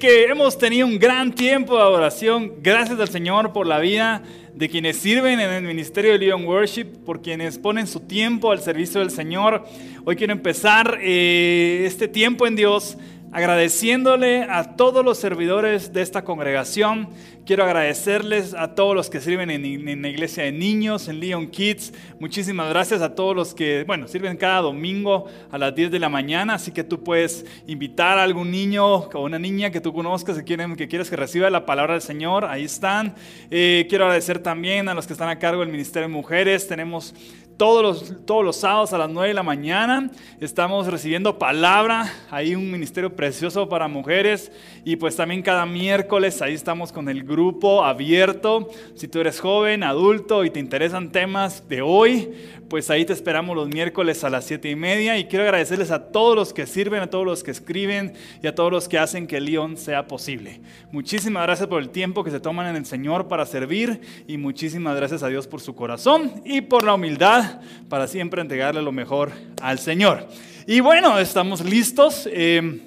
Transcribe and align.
que 0.00 0.24
hemos 0.24 0.56
tenido 0.56 0.86
un 0.86 0.98
gran 0.98 1.34
tiempo 1.34 1.76
de 1.76 1.82
adoración. 1.82 2.54
Gracias 2.62 2.98
al 2.98 3.10
Señor 3.10 3.52
por 3.52 3.66
la 3.66 3.78
vida 3.78 4.22
de 4.54 4.70
quienes 4.70 4.96
sirven 4.96 5.38
en 5.38 5.50
el 5.50 5.62
ministerio 5.62 6.12
de 6.12 6.18
Leon 6.18 6.46
Worship, 6.46 6.86
por 7.04 7.20
quienes 7.20 7.58
ponen 7.58 7.86
su 7.86 8.00
tiempo 8.00 8.50
al 8.50 8.60
servicio 8.62 9.00
del 9.00 9.10
Señor. 9.10 9.62
Hoy 10.06 10.16
quiero 10.16 10.32
empezar 10.32 10.98
eh, 11.02 11.82
este 11.84 12.08
tiempo 12.08 12.46
en 12.46 12.56
Dios 12.56 12.96
agradeciéndole 13.32 14.42
a 14.42 14.76
todos 14.76 15.04
los 15.04 15.18
servidores 15.18 15.92
de 15.92 16.02
esta 16.02 16.24
congregación. 16.24 17.08
Quiero 17.46 17.64
agradecerles 17.64 18.54
a 18.54 18.74
todos 18.74 18.94
los 18.94 19.10
que 19.10 19.20
sirven 19.20 19.50
en, 19.50 20.02
la 20.02 20.08
iglesia 20.08 20.44
de 20.44 20.52
niños, 20.52 21.08
en 21.08 21.20
Leon 21.20 21.48
Kids. 21.48 21.92
Muchísimas 22.18 22.68
gracias 22.68 23.02
a 23.02 23.14
todos 23.14 23.34
los 23.34 23.54
que, 23.54 23.84
bueno, 23.84 24.08
sirven 24.08 24.36
cada 24.36 24.60
domingo 24.60 25.26
a 25.50 25.58
las 25.58 25.74
10 25.74 25.90
de 25.90 25.98
la 25.98 26.08
mañana. 26.08 26.54
Así 26.54 26.70
que 26.70 26.84
tú 26.84 27.02
puedes 27.02 27.44
invitar 27.66 28.18
a 28.18 28.22
algún 28.22 28.50
niño 28.50 28.86
o 28.86 29.22
una 29.24 29.38
niña 29.38 29.70
que 29.70 29.80
tú 29.80 29.92
conozcas, 29.92 30.36
que, 30.36 30.44
quieren, 30.44 30.76
que 30.76 30.86
quieres 30.86 31.10
que 31.10 31.16
reciba 31.16 31.50
la 31.50 31.66
palabra 31.66 31.94
del 31.94 32.02
Señor. 32.02 32.44
Ahí 32.44 32.64
están. 32.64 33.14
Eh, 33.50 33.86
quiero 33.88 34.04
agradecer 34.04 34.40
también 34.40 34.88
a 34.88 34.94
los 34.94 35.06
que 35.06 35.12
están 35.12 35.28
a 35.28 35.38
cargo 35.38 35.60
del 35.60 35.70
Ministerio 35.70 36.08
de 36.08 36.14
Mujeres. 36.14 36.68
Tenemos 36.68 37.14
todos 37.60 37.82
los, 37.82 38.24
todos 38.24 38.42
los 38.42 38.56
sábados 38.56 38.94
a 38.94 38.96
las 38.96 39.10
9 39.10 39.28
de 39.28 39.34
la 39.34 39.42
mañana 39.42 40.10
estamos 40.40 40.86
recibiendo 40.86 41.38
palabra, 41.38 42.10
hay 42.30 42.54
un 42.54 42.70
ministerio 42.70 43.14
precioso 43.14 43.68
para 43.68 43.86
mujeres 43.86 44.50
y 44.82 44.96
pues 44.96 45.14
también 45.14 45.42
cada 45.42 45.66
miércoles 45.66 46.40
ahí 46.40 46.54
estamos 46.54 46.90
con 46.90 47.10
el 47.10 47.22
grupo 47.22 47.84
abierto. 47.84 48.70
Si 48.94 49.08
tú 49.08 49.20
eres 49.20 49.40
joven, 49.40 49.82
adulto 49.82 50.42
y 50.46 50.48
te 50.48 50.58
interesan 50.58 51.12
temas 51.12 51.68
de 51.68 51.82
hoy, 51.82 52.32
pues 52.70 52.88
ahí 52.88 53.04
te 53.04 53.12
esperamos 53.12 53.56
los 53.56 53.66
miércoles 53.68 54.22
a 54.22 54.30
las 54.30 54.44
7 54.44 54.70
y 54.70 54.76
media 54.76 55.18
y 55.18 55.24
quiero 55.24 55.42
agradecerles 55.42 55.90
a 55.90 56.12
todos 56.12 56.36
los 56.36 56.52
que 56.52 56.68
sirven, 56.68 57.02
a 57.02 57.10
todos 57.10 57.26
los 57.26 57.42
que 57.42 57.50
escriben 57.50 58.12
y 58.40 58.46
a 58.46 58.54
todos 58.54 58.70
los 58.70 58.88
que 58.88 58.96
hacen 58.96 59.26
que 59.26 59.38
el 59.38 59.46
León 59.46 59.76
sea 59.76 60.06
posible. 60.06 60.60
Muchísimas 60.92 61.42
gracias 61.42 61.68
por 61.68 61.82
el 61.82 61.88
tiempo 61.88 62.22
que 62.22 62.30
se 62.30 62.38
toman 62.38 62.68
en 62.68 62.76
el 62.76 62.86
Señor 62.86 63.26
para 63.26 63.44
servir 63.44 64.00
y 64.28 64.36
muchísimas 64.36 64.94
gracias 64.94 65.24
a 65.24 65.28
Dios 65.28 65.48
por 65.48 65.60
su 65.60 65.74
corazón 65.74 66.42
y 66.44 66.60
por 66.60 66.84
la 66.84 66.94
humildad 66.94 67.60
para 67.88 68.06
siempre 68.06 68.40
entregarle 68.40 68.82
lo 68.82 68.92
mejor 68.92 69.32
al 69.60 69.80
Señor. 69.80 70.28
Y 70.64 70.78
bueno, 70.78 71.18
estamos 71.18 71.64
listos. 71.64 72.28
Eh, 72.30 72.82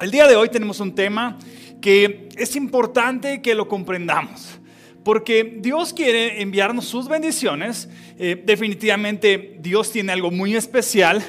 el 0.00 0.10
día 0.10 0.26
de 0.28 0.36
hoy 0.36 0.48
tenemos 0.48 0.80
un 0.80 0.94
tema 0.94 1.36
que 1.82 2.30
es 2.38 2.56
importante 2.56 3.42
que 3.42 3.54
lo 3.54 3.68
comprendamos. 3.68 4.59
Porque 5.04 5.58
Dios 5.60 5.92
quiere 5.92 6.42
enviarnos 6.42 6.84
sus 6.84 7.08
bendiciones. 7.08 7.88
Eh, 8.18 8.42
definitivamente 8.44 9.56
Dios 9.60 9.90
tiene 9.90 10.12
algo 10.12 10.30
muy 10.30 10.56
especial 10.56 11.22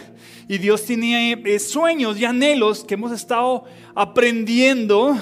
y 0.48 0.58
Dios 0.58 0.86
tiene 0.86 1.42
eh, 1.46 1.60
sueños 1.60 2.20
y 2.20 2.26
anhelos 2.26 2.84
que 2.84 2.96
hemos 2.96 3.12
estado 3.12 3.64
aprendiendo 3.96 5.18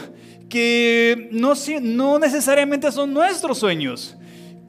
que 0.49 1.29
no, 1.31 1.53
no 1.81 2.19
necesariamente 2.19 2.91
son 2.91 3.13
nuestros 3.13 3.59
sueños 3.59 4.15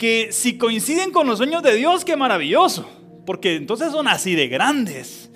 que 0.01 0.33
si 0.33 0.57
coinciden 0.57 1.11
con 1.11 1.27
los 1.27 1.37
sueños 1.37 1.63
de 1.63 1.77
Dios, 1.77 2.07
qué 2.07 2.17
maravilloso, 2.17 2.89
porque 3.27 3.57
entonces 3.57 3.93
son 3.93 4.09
así 4.09 4.35
de 4.35 4.49
grandes. 4.49 5.29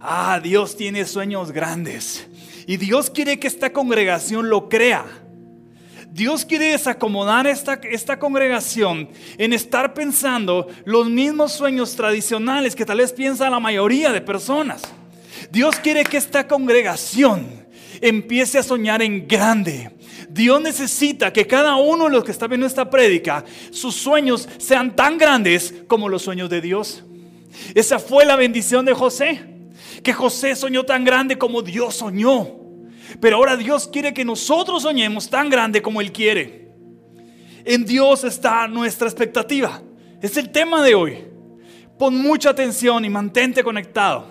Ah, 0.00 0.40
Dios 0.42 0.78
tiene 0.78 1.04
sueños 1.04 1.52
grandes 1.52 2.26
y 2.66 2.78
Dios 2.78 3.10
quiere 3.10 3.38
que 3.38 3.46
esta 3.46 3.70
congregación 3.70 4.48
lo 4.48 4.70
crea. 4.70 5.04
Dios 6.18 6.44
quiere 6.44 6.72
desacomodar 6.72 7.46
esta, 7.46 7.74
esta 7.74 8.18
congregación 8.18 9.08
en 9.38 9.52
estar 9.52 9.94
pensando 9.94 10.66
los 10.84 11.08
mismos 11.08 11.52
sueños 11.52 11.94
tradicionales 11.94 12.74
que 12.74 12.84
tal 12.84 12.98
vez 12.98 13.12
piensa 13.12 13.48
la 13.48 13.60
mayoría 13.60 14.10
de 14.10 14.20
personas. 14.20 14.82
Dios 15.52 15.76
quiere 15.76 16.02
que 16.02 16.16
esta 16.16 16.48
congregación 16.48 17.46
empiece 18.00 18.58
a 18.58 18.64
soñar 18.64 19.00
en 19.00 19.28
grande, 19.28 19.92
Dios 20.28 20.60
necesita 20.60 21.32
que 21.32 21.46
cada 21.46 21.76
uno 21.76 22.06
de 22.06 22.10
los 22.10 22.24
que 22.24 22.32
está 22.32 22.48
viendo 22.48 22.66
esta 22.66 22.90
prédica, 22.90 23.44
sus 23.70 23.94
sueños 23.94 24.48
sean 24.58 24.96
tan 24.96 25.18
grandes 25.18 25.72
como 25.86 26.08
los 26.08 26.22
sueños 26.22 26.50
de 26.50 26.60
Dios. 26.60 27.04
Esa 27.76 28.00
fue 28.00 28.26
la 28.26 28.34
bendición 28.34 28.84
de 28.84 28.92
José, 28.92 29.40
que 30.02 30.12
José 30.12 30.56
soñó 30.56 30.84
tan 30.84 31.04
grande 31.04 31.38
como 31.38 31.62
Dios 31.62 31.94
soñó. 31.94 32.57
Pero 33.20 33.36
ahora 33.36 33.56
Dios 33.56 33.88
quiere 33.88 34.12
que 34.12 34.24
nosotros 34.24 34.82
soñemos 34.82 35.28
tan 35.28 35.48
grande 35.50 35.82
como 35.82 36.00
Él 36.00 36.12
quiere. 36.12 36.68
En 37.64 37.84
Dios 37.84 38.24
está 38.24 38.66
nuestra 38.68 39.08
expectativa. 39.08 39.82
Es 40.20 40.36
el 40.36 40.50
tema 40.50 40.82
de 40.82 40.94
hoy. 40.94 41.24
Pon 41.98 42.14
mucha 42.16 42.50
atención 42.50 43.04
y 43.04 43.10
mantente 43.10 43.64
conectado. 43.64 44.26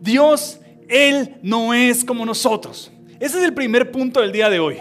Dios, 0.00 0.60
Él 0.88 1.36
no 1.42 1.74
es 1.74 2.04
como 2.04 2.24
nosotros. 2.24 2.92
Ese 3.20 3.38
es 3.38 3.44
el 3.44 3.54
primer 3.54 3.90
punto 3.90 4.20
del 4.20 4.32
día 4.32 4.48
de 4.48 4.60
hoy 4.60 4.78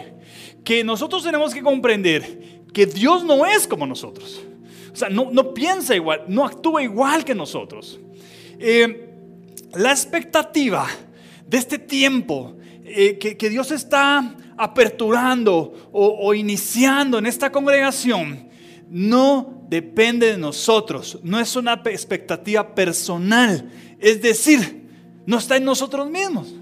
que 0.68 0.84
nosotros 0.84 1.24
tenemos 1.24 1.54
que 1.54 1.64
comprender 1.64 2.62
que 2.74 2.86
Dios 2.86 3.24
no 3.24 3.46
es 3.46 3.66
como 3.66 3.88
nosotros. 3.88 4.44
O 4.92 4.96
sea, 4.98 5.10
no, 5.10 5.30
no 5.32 5.54
piensa 5.54 5.96
igual, 5.96 6.26
no 6.28 6.44
actúa 6.44 6.84
igual 6.84 7.24
que 7.24 7.34
nosotros. 7.34 7.98
Eh, 8.60 9.10
la 9.74 9.92
expectativa 9.92 10.86
de 11.48 11.58
este 11.58 11.80
tiempo 11.80 12.57
eh, 12.88 13.18
que, 13.18 13.50
Dios 13.50 13.72
está 13.72 14.36
aperturando 14.58 15.90
o, 15.92 16.34
iniciando 16.34 17.18
en 17.20 17.26
esta 17.26 17.52
congregación 17.52 18.48
no 18.90 19.66
depende 19.70 20.32
de 20.32 20.38
nosotros, 20.38 21.20
no 21.24 21.40
es 21.40 21.56
una 21.56 21.82
expectativa 21.86 22.74
personal, 22.74 23.70
es 24.00 24.22
decir, 24.22 24.88
no 25.26 25.38
está 25.38 25.58
en 25.58 25.66
nosotros 25.66 26.10
mismos. 26.10 26.54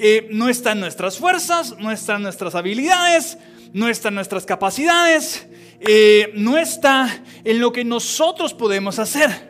Eh, 0.00 0.28
no 0.30 0.48
está 0.48 0.72
en 0.72 0.80
nuestras 0.80 1.18
fuerzas, 1.18 1.74
no 1.78 1.90
está 1.90 2.16
en 2.16 2.22
nuestras 2.22 2.54
habilidades, 2.54 3.36
no 3.72 3.88
está 3.88 4.08
en 4.08 4.14
nuestras 4.14 4.46
capacidades, 4.46 5.48
eh, 5.80 6.30
no 6.34 6.56
está 6.56 7.22
en 7.42 7.60
lo 7.60 7.72
que 7.72 7.84
nosotros 7.84 8.54
podemos 8.54 8.98
hacer. 8.98 9.47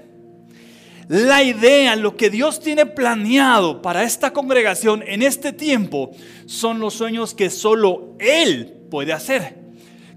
La 1.08 1.42
idea, 1.42 1.96
lo 1.96 2.16
que 2.16 2.28
Dios 2.28 2.60
tiene 2.60 2.84
planeado 2.84 3.80
para 3.80 4.04
esta 4.04 4.32
congregación 4.32 5.02
en 5.06 5.22
este 5.22 5.52
tiempo, 5.52 6.10
son 6.46 6.80
los 6.80 6.94
sueños 6.94 7.34
que 7.34 7.48
solo 7.48 8.14
Él 8.18 8.86
puede 8.90 9.12
hacer 9.12 9.68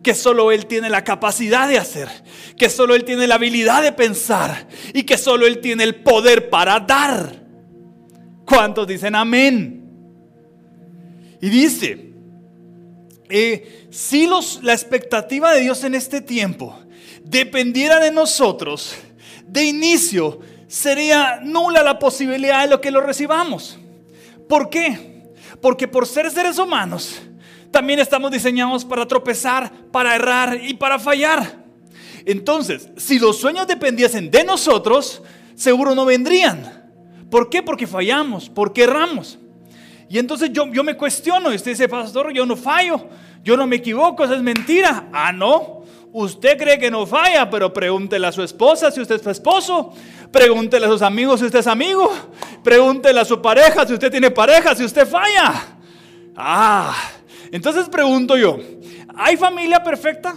que 0.01 0.15
solo 0.15 0.51
Él 0.51 0.65
tiene 0.65 0.89
la 0.89 1.03
capacidad 1.03 1.67
de 1.67 1.77
hacer, 1.77 2.07
que 2.57 2.69
solo 2.69 2.95
Él 2.95 3.03
tiene 3.03 3.27
la 3.27 3.35
habilidad 3.35 3.83
de 3.83 3.91
pensar 3.91 4.67
y 4.93 5.03
que 5.03 5.17
solo 5.17 5.45
Él 5.45 5.59
tiene 5.59 5.83
el 5.83 5.95
poder 5.95 6.49
para 6.49 6.79
dar. 6.79 7.41
¿Cuántos 8.45 8.87
dicen 8.87 9.15
amén? 9.15 9.85
Y 11.39 11.49
dice, 11.49 12.13
eh, 13.29 13.87
si 13.91 14.27
los, 14.27 14.61
la 14.63 14.73
expectativa 14.73 15.53
de 15.53 15.61
Dios 15.61 15.83
en 15.83 15.95
este 15.95 16.21
tiempo 16.21 16.79
dependiera 17.23 17.99
de 17.99 18.11
nosotros, 18.11 18.95
de 19.47 19.65
inicio 19.65 20.39
sería 20.71 21.41
nula 21.43 21.83
la 21.83 21.99
posibilidad 21.99 22.61
de 22.61 22.69
lo 22.69 22.79
que 22.79 22.91
lo 22.91 23.01
recibamos. 23.01 23.77
¿Por 24.47 24.69
qué? 24.69 25.33
Porque 25.61 25.85
por 25.85 26.07
ser 26.07 26.31
seres 26.31 26.57
humanos, 26.57 27.21
también 27.71 27.99
estamos 27.99 28.31
diseñados 28.31 28.85
para 28.85 29.05
tropezar, 29.05 29.69
para 29.91 30.15
errar 30.15 30.61
y 30.63 30.73
para 30.73 30.97
fallar. 30.97 31.61
Entonces, 32.25 32.87
si 32.95 33.19
los 33.19 33.37
sueños 33.37 33.67
dependiesen 33.67 34.31
de 34.31 34.45
nosotros, 34.45 35.21
seguro 35.55 35.93
no 35.93 36.05
vendrían. 36.05 36.89
¿Por 37.29 37.49
qué? 37.49 37.61
Porque 37.61 37.85
fallamos, 37.85 38.49
porque 38.49 38.83
erramos. 38.83 39.39
Y 40.07 40.19
entonces 40.19 40.51
yo, 40.53 40.71
yo 40.71 40.85
me 40.85 40.95
cuestiono 40.95 41.51
y 41.51 41.57
usted 41.57 41.71
dice, 41.71 41.89
pastor, 41.89 42.31
yo 42.31 42.45
no 42.45 42.55
fallo, 42.55 43.09
yo 43.43 43.57
no 43.57 43.67
me 43.67 43.75
equivoco, 43.75 44.23
eso 44.23 44.35
es 44.35 44.41
mentira. 44.41 45.09
Ah, 45.11 45.33
no. 45.33 45.80
Usted 46.13 46.57
cree 46.57 46.77
que 46.77 46.91
no 46.91 47.05
falla, 47.05 47.49
pero 47.49 47.71
pregúntele 47.71 48.27
a 48.27 48.31
su 48.31 48.43
esposa 48.43 48.91
si 48.91 48.99
usted 48.99 49.15
es 49.15 49.21
su 49.21 49.29
esposo. 49.29 49.93
Pregúntele 50.31 50.85
a 50.85 50.89
sus 50.89 51.01
amigos 51.01 51.39
si 51.39 51.45
usted 51.45 51.59
es 51.59 51.67
amigo. 51.67 52.11
Pregúntele 52.63 53.19
a 53.19 53.25
su 53.25 53.41
pareja 53.41 53.87
si 53.87 53.93
usted 53.93 54.11
tiene 54.11 54.29
pareja, 54.29 54.75
si 54.75 54.83
usted 54.83 55.07
falla. 55.07 55.53
Ah, 56.35 56.95
entonces 57.51 57.87
pregunto 57.89 58.37
yo, 58.37 58.57
¿hay 59.15 59.37
familia 59.37 59.83
perfecta? 59.83 60.35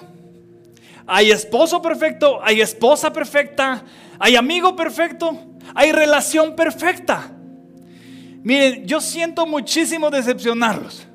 ¿Hay 1.06 1.30
esposo 1.30 1.82
perfecto? 1.82 2.40
¿Hay 2.42 2.60
esposa 2.60 3.12
perfecta? 3.12 3.84
¿Hay 4.18 4.36
amigo 4.36 4.74
perfecto? 4.74 5.38
¿Hay 5.74 5.92
relación 5.92 6.54
perfecta? 6.54 7.30
Miren, 8.42 8.86
yo 8.86 9.00
siento 9.00 9.46
muchísimo 9.46 10.10
decepcionarlos, 10.10 11.06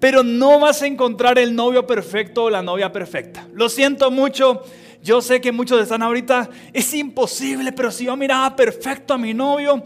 pero 0.00 0.22
no 0.22 0.58
vas 0.58 0.82
a 0.82 0.86
encontrar 0.86 1.38
el 1.38 1.54
novio 1.54 1.86
perfecto 1.86 2.44
o 2.44 2.50
la 2.50 2.62
novia 2.62 2.90
perfecta. 2.90 3.46
Lo 3.52 3.68
siento 3.68 4.10
mucho. 4.10 4.62
Yo 5.02 5.22
sé 5.22 5.40
que 5.40 5.52
muchos 5.52 5.80
están 5.80 6.02
ahorita, 6.02 6.50
es 6.74 6.92
imposible, 6.92 7.72
pero 7.72 7.90
si 7.90 8.04
yo 8.04 8.16
miraba 8.16 8.54
perfecto 8.54 9.14
a 9.14 9.18
mi 9.18 9.32
novio, 9.32 9.82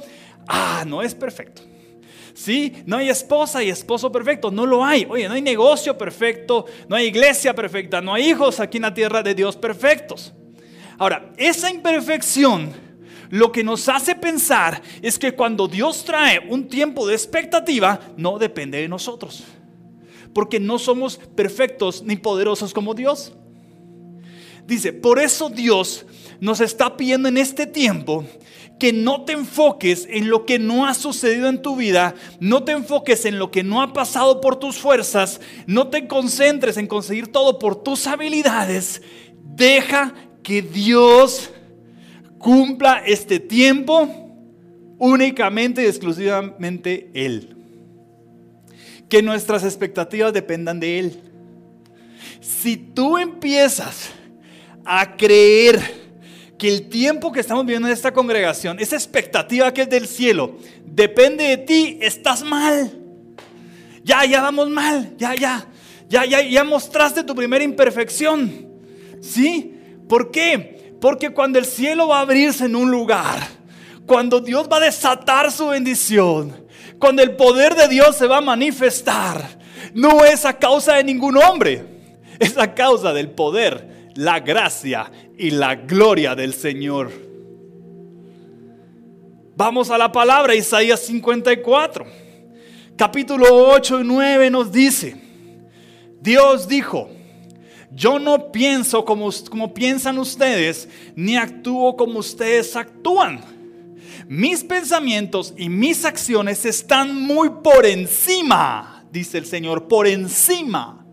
ah, 0.49 0.83
no 0.87 1.03
es 1.03 1.15
perfecto. 1.15 1.63
Sí, 2.35 2.73
no 2.85 2.97
hay 2.97 3.09
esposa 3.11 3.63
y 3.63 3.69
esposo 3.69 4.11
perfecto, 4.11 4.51
no 4.51 4.67
lo 4.67 4.85
hay. 4.85 5.07
Oye, 5.09 5.29
no 5.29 5.35
hay 5.35 5.43
negocio 5.43 5.97
perfecto, 5.97 6.67
no 6.89 6.97
hay 6.97 7.07
iglesia 7.07 7.55
perfecta, 7.55 8.01
no 8.01 8.13
hay 8.13 8.31
hijos 8.31 8.59
aquí 8.59 8.79
en 8.79 8.83
la 8.83 8.95
tierra 8.95 9.23
de 9.23 9.37
Dios 9.37 9.57
perfectos. 9.57 10.35
Ahora, 10.99 11.33
esa 11.37 11.71
imperfección 11.71 12.73
lo 13.31 13.53
que 13.53 13.63
nos 13.63 13.89
hace 13.89 14.17
pensar 14.17 14.83
es 15.01 15.17
que 15.17 15.33
cuando 15.33 15.69
Dios 15.69 16.05
trae 16.05 16.41
un 16.49 16.69
tiempo 16.69 17.07
de 17.07 17.15
expectativa, 17.15 18.01
no 18.17 18.39
depende 18.39 18.81
de 18.81 18.89
nosotros. 18.89 19.45
Porque 20.35 20.61
no 20.61 20.79
somos 20.79 21.17
perfectos 21.35 22.03
ni 22.03 22.17
poderosos 22.17 22.75
como 22.75 22.95
Dios. 22.95 23.33
Dice, 24.67 24.93
por 24.93 25.19
eso 25.19 25.49
Dios 25.49 26.07
nos 26.41 26.61
está 26.61 26.97
pidiendo 26.97 27.29
en 27.29 27.39
este 27.39 27.67
tiempo 27.67 28.25
que 28.79 28.93
no 28.93 29.25
te 29.25 29.33
enfoques 29.33 30.07
en 30.11 30.29
lo 30.29 30.45
que 30.45 30.59
no 30.59 30.87
ha 30.87 30.95
sucedido 30.95 31.49
en 31.49 31.63
tu 31.63 31.77
vida, 31.77 32.15
no 32.41 32.65
te 32.65 32.73
enfoques 32.73 33.25
en 33.25 33.39
lo 33.39 33.51
que 33.51 33.63
no 33.63 33.81
ha 33.83 33.93
pasado 33.93 34.41
por 34.41 34.57
tus 34.57 34.79
fuerzas, 34.79 35.41
no 35.67 35.89
te 35.89 36.09
concentres 36.09 36.77
en 36.77 36.87
conseguir 36.87 37.29
todo 37.29 37.59
por 37.59 37.83
tus 37.83 38.07
habilidades. 38.07 39.01
Deja 39.43 40.15
que 40.43 40.61
Dios 40.61 41.51
cumpla 42.39 43.03
este 43.07 43.39
tiempo 43.39 44.09
únicamente 44.99 45.83
y 45.83 45.87
exclusivamente 45.87 47.11
Él. 47.15 47.54
Que 49.09 49.23
nuestras 49.23 49.65
expectativas 49.65 50.33
dependan 50.33 50.81
de 50.81 50.99
Él. 50.99 51.21
Si 52.41 52.77
tú 52.77 53.19
empiezas 53.19 54.11
a 54.85 55.17
creer 55.17 55.81
que 56.59 56.69
el 56.69 56.89
tiempo 56.89 57.33
que 57.33 57.41
estamos 57.41 57.65
viviendo 57.65 57.89
en 57.89 57.95
esta 57.95 58.13
congregación, 58.13 58.79
esa 58.79 58.97
expectativa 58.97 59.73
que 59.73 59.83
es 59.83 59.91
del 59.91 60.07
cielo, 60.07 60.57
depende 60.85 61.45
de 61.45 61.57
ti, 61.59 61.99
estás 62.01 62.43
mal. 62.43 62.93
Ya, 64.03 64.25
ya 64.25 64.43
vamos 64.43 64.69
mal, 64.69 65.15
ya, 65.17 65.35
ya, 65.35 65.67
ya, 66.09 66.25
ya, 66.27 66.43
ya 66.43 66.65
mostraste 66.65 67.25
tu 67.25 67.35
primera 67.35 67.65
imperfección. 67.65 68.69
¿Sí? 69.21 69.75
¿Por 70.09 70.31
qué? 70.31 70.95
Porque 71.01 71.31
cuando 71.31 71.59
el 71.59 71.65
cielo 71.65 72.09
va 72.09 72.19
a 72.19 72.23
abrirse 72.23 72.67
en 72.67 72.77
un 72.77 72.91
lugar, 72.91 73.41
cuando 74.07 74.41
Dios 74.41 74.69
va 74.71 74.77
a 74.77 74.81
desatar 74.81 75.51
su 75.51 75.69
bendición, 75.69 76.64
cuando 76.99 77.23
el 77.23 77.37
poder 77.37 77.75
de 77.75 77.89
Dios 77.89 78.17
se 78.17 78.27
va 78.27 78.39
a 78.39 78.43
manifestar, 78.43 79.59
no 79.95 80.25
es 80.25 80.45
a 80.45 80.59
causa 80.59 80.95
de 80.95 81.05
ningún 81.05 81.37
hombre, 81.37 81.85
es 82.39 82.57
a 82.59 82.75
causa 82.75 83.13
del 83.13 83.31
poder, 83.31 84.11
la 84.15 84.41
gracia 84.41 85.11
y 85.37 85.51
la 85.51 85.75
gloria 85.75 86.35
del 86.35 86.55
Señor. 86.55 87.11
Vamos 89.57 89.91
a 89.91 89.99
la 89.99 90.11
palabra, 90.11 90.55
Isaías 90.55 91.01
54, 91.01 92.07
capítulo 92.97 93.47
8 93.69 94.01
y 94.01 94.05
9 94.05 94.51
nos 94.51 94.73
dice, 94.73 95.17
Dios 96.21 96.67
dijo, 96.67 97.09
yo 97.93 98.19
no 98.19 98.51
pienso 98.51 99.05
como, 99.05 99.31
como 99.49 99.73
piensan 99.73 100.19
ustedes, 100.19 100.89
ni 101.15 101.37
actúo 101.37 101.97
como 101.97 102.19
ustedes 102.19 102.75
actúan. 102.75 103.54
Mis 104.29 104.65
pensamientos 104.65 105.55
y 105.57 105.69
mis 105.69 106.05
acciones 106.05 106.65
están 106.65 107.15
muy 107.15 107.51
por 107.63 107.87
encima, 107.87 109.05
dice 109.11 109.39
el 109.39 109.47
Señor, 109.47 109.89
por 109.89 110.07
encima 110.07 111.05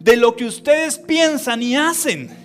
de 0.00 0.16
lo 0.16 0.36
que 0.36 0.44
ustedes 0.44 0.98
piensan 0.98 1.62
y 1.62 1.76
hacen. 1.76 2.36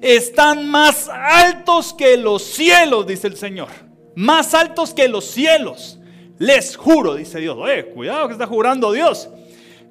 Están 0.00 0.68
más 0.68 1.08
altos 1.08 1.92
que 1.92 2.16
los 2.16 2.42
cielos, 2.42 3.06
dice 3.06 3.26
el 3.26 3.36
Señor. 3.36 3.68
Más 4.14 4.54
altos 4.54 4.94
que 4.94 5.08
los 5.08 5.24
cielos. 5.24 5.98
Les 6.38 6.76
juro, 6.76 7.14
dice 7.14 7.38
Dios. 7.38 7.56
Oye, 7.58 7.86
cuidado 7.86 8.26
que 8.26 8.32
está 8.32 8.46
jurando 8.46 8.92
Dios. 8.92 9.28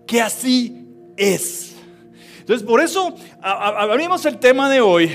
Que 0.06 0.22
así 0.22 0.86
es. 1.16 1.76
Entonces, 2.40 2.68
por 2.68 2.82
eso 2.82 3.16
abrimos 3.42 4.26
el 4.26 4.38
tema 4.40 4.70
de 4.70 4.82
hoy 4.82 5.12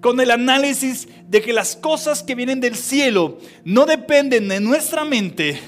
con 0.00 0.20
el 0.20 0.30
análisis 0.30 1.08
de 1.28 1.42
que 1.42 1.52
las 1.52 1.76
cosas 1.76 2.22
que 2.22 2.34
vienen 2.34 2.60
del 2.60 2.74
cielo 2.74 3.38
no 3.62 3.84
dependen 3.84 4.48
de 4.48 4.60
nuestra 4.60 5.04
mente 5.04 5.60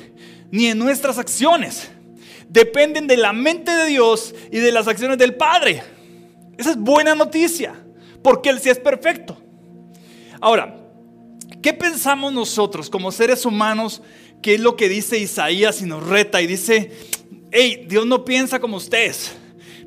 ni 0.51 0.69
de 0.69 0.75
nuestras 0.75 1.19
acciones. 1.19 1.91
Dependen 2.49 3.07
de 3.07 3.19
la 3.19 3.33
mente 3.33 3.71
de 3.71 3.87
Dios 3.87 4.35
y 4.51 4.59
de 4.59 4.73
las 4.73 4.89
acciones 4.89 5.19
del 5.19 5.35
Padre. 5.35 5.83
Esa 6.57 6.71
es 6.71 6.77
buena 6.77 7.15
noticia, 7.15 7.75
porque 8.23 8.49
Él 8.49 8.59
sí 8.59 8.71
es 8.71 8.79
perfecto. 8.79 9.37
Ahora, 10.41 10.77
¿qué 11.63 11.73
pensamos 11.75 12.33
nosotros 12.33 12.91
como 12.91 13.13
seres 13.13 13.45
humanos? 13.45 14.03
¿Qué 14.43 14.55
es 14.55 14.61
lo 14.61 14.77
que 14.77 14.89
dice 14.89 15.19
Isaías 15.19 15.83
y 15.83 15.85
nos 15.85 16.07
reta 16.07 16.41
y 16.41 16.47
dice, 16.47 16.91
hey, 17.53 17.85
Dios 17.87 18.07
no 18.07 18.25
piensa 18.25 18.59
como 18.59 18.79
ustedes? 18.79 19.37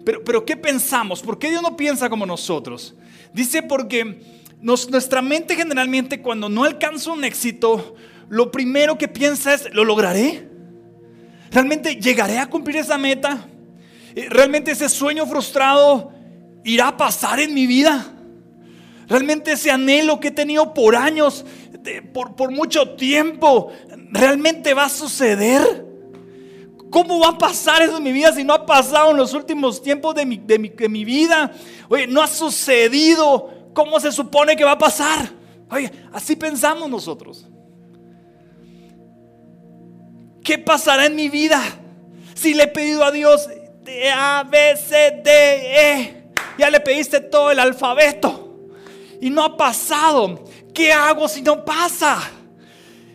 Pero, 0.06 0.46
¿qué 0.46 0.56
pensamos? 0.56 1.22
¿Por 1.22 1.40
qué 1.40 1.50
Dios 1.50 1.64
no 1.64 1.76
piensa 1.76 2.10
como 2.10 2.26
nosotros? 2.26 2.94
Dice 3.34 3.64
porque 3.64 4.22
nuestra 4.64 5.22
mente 5.22 5.56
generalmente 5.56 6.22
cuando 6.22 6.48
no 6.50 6.64
alcanza 6.64 7.12
un 7.12 7.24
éxito, 7.24 7.96
lo 8.30 8.50
primero 8.50 8.98
que 8.98 9.08
piensa 9.08 9.54
es, 9.54 9.72
¿lo 9.74 9.84
lograré? 9.84 10.48
¿Realmente 11.52 11.98
llegaré 11.98 12.40
a 12.40 12.50
cumplir 12.50 12.78
esa 12.78 12.98
meta? 12.98 13.46
Eh, 14.16 14.28
¿Realmente 14.30 14.72
ese 14.72 14.88
sueño 14.90 15.26
frustrado 15.28 16.12
irá 16.64 16.88
a 16.88 16.98
pasar 16.98 17.40
en 17.42 17.54
mi 17.54 17.68
vida? 17.68 18.06
¿Realmente 19.08 19.52
ese 19.52 19.70
anhelo 19.70 20.20
que 20.20 20.30
he 20.30 20.32
tenido 20.32 20.74
por 20.74 20.96
años, 20.96 21.46
por, 22.14 22.36
por 22.36 22.50
mucho 22.50 22.96
tiempo, 22.96 23.72
realmente 24.12 24.74
va 24.74 24.86
a 24.86 24.90
suceder? 24.90 25.86
¿Cómo 26.90 27.20
va 27.20 27.30
a 27.30 27.38
pasar 27.38 27.82
eso 27.82 27.98
en 27.98 28.04
mi 28.04 28.12
vida 28.12 28.32
si 28.32 28.44
no 28.44 28.54
ha 28.54 28.66
pasado 28.66 29.12
en 29.12 29.18
los 29.18 29.34
últimos 29.34 29.82
tiempos 29.82 30.16
de 30.16 30.26
mi, 30.26 30.38
de 30.38 30.60
mi, 30.60 31.04
vida? 31.04 31.52
Oye, 31.90 32.06
no 32.06 32.22
ha 32.22 32.28
sucedido. 32.28 33.63
¿Cómo 33.74 34.00
se 34.00 34.12
supone 34.12 34.56
que 34.56 34.64
va 34.64 34.72
a 34.72 34.78
pasar? 34.78 35.30
Oye, 35.70 35.92
así 36.12 36.36
pensamos 36.36 36.90
nosotros. 36.90 37.46
¿Qué 40.44 40.58
pasará 40.58 41.06
en 41.06 41.16
mi 41.16 41.30
vida 41.30 41.62
si 42.36 42.54
le 42.54 42.64
he 42.64 42.68
pedido 42.68 43.04
a 43.04 43.12
Dios 43.12 43.48
A, 44.14 44.44
B, 44.50 44.76
C, 44.78 45.22
D, 45.24 45.32
E? 45.32 46.24
Ya 46.58 46.70
le 46.70 46.80
pediste 46.80 47.20
todo 47.20 47.52
el 47.52 47.60
alfabeto 47.60 48.70
y 49.22 49.30
no 49.30 49.44
ha 49.44 49.58
pasado. 49.58 50.44
¿Qué 50.74 50.92
hago 50.92 51.28
si 51.28 51.42
no 51.42 51.64
pasa? 51.64 52.20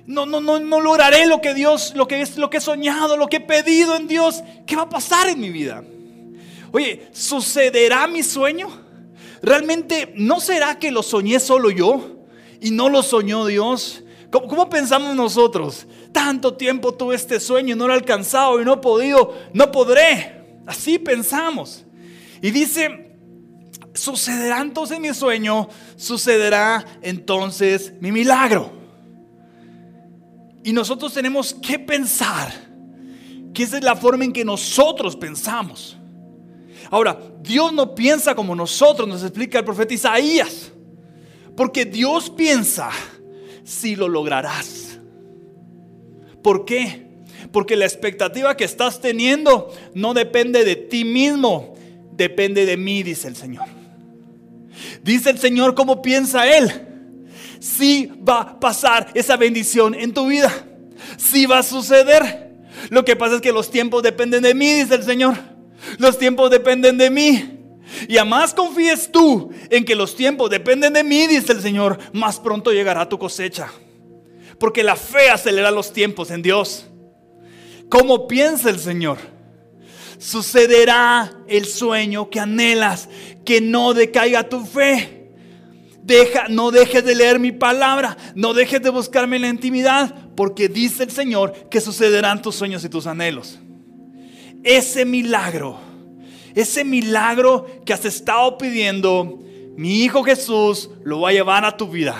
no, 0.09 0.25
no, 0.25 0.41
no, 0.41 0.59
no 0.59 0.81
lograré 0.81 1.27
lo 1.27 1.43
que 1.43 1.53
Dios, 1.53 1.93
lo 1.95 2.09
que 2.09 2.23
es, 2.23 2.39
lo 2.39 2.49
que 2.49 2.57
he 2.57 2.61
soñado, 2.63 3.19
lo 3.19 3.27
que 3.27 3.37
he 3.37 3.41
pedido 3.41 3.95
en 3.95 4.09
Dios. 4.09 4.43
¿Qué 4.67 4.75
va 4.75 4.85
a 4.85 4.89
pasar 4.89 5.29
en 5.29 5.39
mi 5.39 5.51
vida? 5.51 5.85
Oye, 6.73 7.09
¿sucederá 7.13 8.07
mi 8.07 8.23
sueño? 8.23 8.88
¿Realmente 9.43 10.13
no 10.17 10.41
será 10.41 10.79
que 10.79 10.91
lo 10.91 11.03
soñé 11.03 11.41
solo 11.41 11.71
yo 11.71 12.25
y 12.61 12.71
no 12.71 12.89
lo 12.89 13.03
soñó 13.03 13.47
Dios? 13.47 14.03
¿Cómo, 14.31 14.47
¿Cómo, 14.47 14.69
pensamos 14.69 15.15
nosotros? 15.15 15.87
Tanto 16.13 16.55
tiempo 16.55 16.93
tuve 16.93 17.15
este 17.15 17.41
sueño 17.41 17.75
y 17.75 17.79
no 17.79 17.87
lo 17.87 17.95
he 17.95 17.97
alcanzado 17.97 18.61
y 18.61 18.65
no 18.65 18.75
he 18.75 18.79
podido, 18.79 19.35
no 19.53 19.71
podré. 19.71 20.61
Así 20.67 20.99
pensamos. 20.99 21.85
Y 22.43 22.51
dice, 22.51 23.17
sucederá 23.95 24.61
entonces 24.61 25.01
mi 25.01 25.13
sueño, 25.15 25.69
sucederá 25.97 26.85
entonces 27.03 27.93
mi 28.01 28.13
milagro. 28.13 28.73
Y 30.63 30.73
nosotros 30.73 31.15
tenemos 31.15 31.55
que 31.55 31.79
pensar 31.79 32.53
que 33.55 33.63
esa 33.63 33.79
es 33.79 33.85
la 33.85 33.97
forma 33.97 34.25
en 34.25 34.33
que 34.33 34.45
nosotros 34.45 35.17
pensamos. 35.17 35.98
Ahora, 36.91 37.19
Dios 37.43 37.73
no 37.73 37.95
piensa 37.95 38.35
como 38.35 38.55
nosotros, 38.55 39.09
nos 39.09 39.23
explica 39.23 39.59
el 39.59 39.65
profeta 39.65 39.95
Isaías. 39.95 40.73
Porque 41.57 41.85
Dios 41.85 42.31
piensa 42.31 42.91
si 43.65 43.97
lo 43.97 44.09
lograrás. 44.09 44.99
¿Por 46.43 46.65
qué? 46.65 47.07
Porque 47.53 47.77
la 47.77 47.85
expectativa 47.85 48.57
que 48.57 48.65
estás 48.65 49.01
teniendo 49.01 49.73
no 49.95 50.15
depende 50.15 50.65
de 50.65 50.77
ti 50.77 51.05
mismo, 51.05 51.75
depende 52.13 52.65
de 52.65 52.77
mí, 52.77 53.03
dice 53.03 53.29
el 53.29 53.37
Señor. 53.37 53.67
Dice 55.03 55.31
el 55.31 55.39
Señor 55.39 55.75
cómo 55.75 56.01
piensa 56.01 56.47
Él 56.47 56.89
sí 57.61 58.11
va 58.27 58.41
a 58.41 58.61
pasar 58.61 59.11
esa 59.15 59.37
bendición 59.37 59.95
en 59.95 60.13
tu 60.13 60.27
vida. 60.27 60.53
Sí 61.17 61.47
va 61.47 61.59
a 61.59 61.63
suceder. 61.63 62.49
Lo 62.91 63.05
que 63.05 63.17
pasa 63.17 63.37
es 63.37 63.41
que 63.41 63.53
los 63.53 63.71
tiempos 63.71 64.03
dependen 64.03 64.43
de 64.43 64.55
mí, 64.55 64.73
dice 64.73 64.95
el 64.95 65.05
Señor. 65.05 65.37
Los 65.97 66.19
tiempos 66.19 66.51
dependen 66.51 66.99
de 66.99 67.11
mí. 67.11 67.55
Y 68.07 68.19
a 68.19 68.25
más 68.25 68.55
confíes 68.55 69.11
tú 69.11 69.51
en 69.71 69.85
que 69.85 69.95
los 69.95 70.15
tiempos 70.15 70.51
dependen 70.51 70.93
de 70.93 71.05
mí, 71.05 71.27
dice 71.27 71.53
el 71.53 71.63
Señor, 71.63 71.99
más 72.13 72.39
pronto 72.39 72.73
llegará 72.73 73.09
tu 73.09 73.19
cosecha. 73.19 73.73
Porque 74.59 74.83
la 74.83 74.97
fe 74.97 75.31
acelera 75.31 75.71
los 75.71 75.93
tiempos 75.93 76.31
en 76.31 76.43
Dios. 76.43 76.87
¿Cómo 77.89 78.29
piensa 78.29 78.69
el 78.71 78.79
Señor? 78.79 79.19
Sucederá 80.19 81.33
el 81.47 81.65
sueño 81.65 82.29
que 82.29 82.41
anhelas, 82.41 83.09
que 83.45 83.61
no 83.61 83.95
decaiga 83.95 84.49
tu 84.49 84.65
fe. 84.67 85.33
Deja, 86.03 86.49
no 86.49 86.71
dejes 86.71 87.05
de 87.05 87.15
leer 87.15 87.39
mi 87.39 87.53
palabra, 87.53 88.17
no 88.35 88.55
dejes 88.55 88.83
de 88.83 88.91
buscarme 88.91 89.37
en 89.37 89.43
la 89.43 89.49
intimidad, 89.49 90.31
porque 90.35 90.69
dice 90.69 91.05
el 91.05 91.11
Señor 91.11 91.69
que 91.71 91.81
sucederán 91.81 92.43
tus 92.43 92.57
sueños 92.57 92.85
y 92.85 92.89
tus 92.89 93.07
anhelos. 93.07 93.59
Ese 94.63 95.05
milagro, 95.05 95.79
ese 96.55 96.85
milagro 96.85 97.67
que 97.85 97.93
has 97.93 98.05
estado 98.05 98.59
pidiendo, 98.59 99.39
mi 99.77 100.03
Hijo 100.03 100.25
Jesús 100.25 100.91
lo 101.05 101.21
va 101.21 101.29
a 101.29 101.33
llevar 101.33 101.65
a 101.65 101.77
tu 101.77 101.89
vida. 101.89 102.17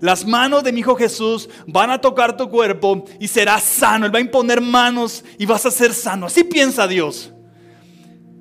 Las 0.00 0.26
manos 0.26 0.64
de 0.64 0.72
mi 0.72 0.80
Hijo 0.80 0.96
Jesús 0.96 1.48
van 1.68 1.90
a 1.90 2.00
tocar 2.00 2.36
tu 2.36 2.50
cuerpo 2.50 3.04
y 3.20 3.28
serás 3.28 3.62
sano. 3.62 4.04
Él 4.04 4.12
va 4.12 4.18
a 4.18 4.22
imponer 4.22 4.60
manos 4.60 5.24
y 5.38 5.46
vas 5.46 5.64
a 5.64 5.70
ser 5.70 5.94
sano. 5.94 6.26
Así 6.26 6.42
piensa 6.42 6.88
Dios. 6.88 7.32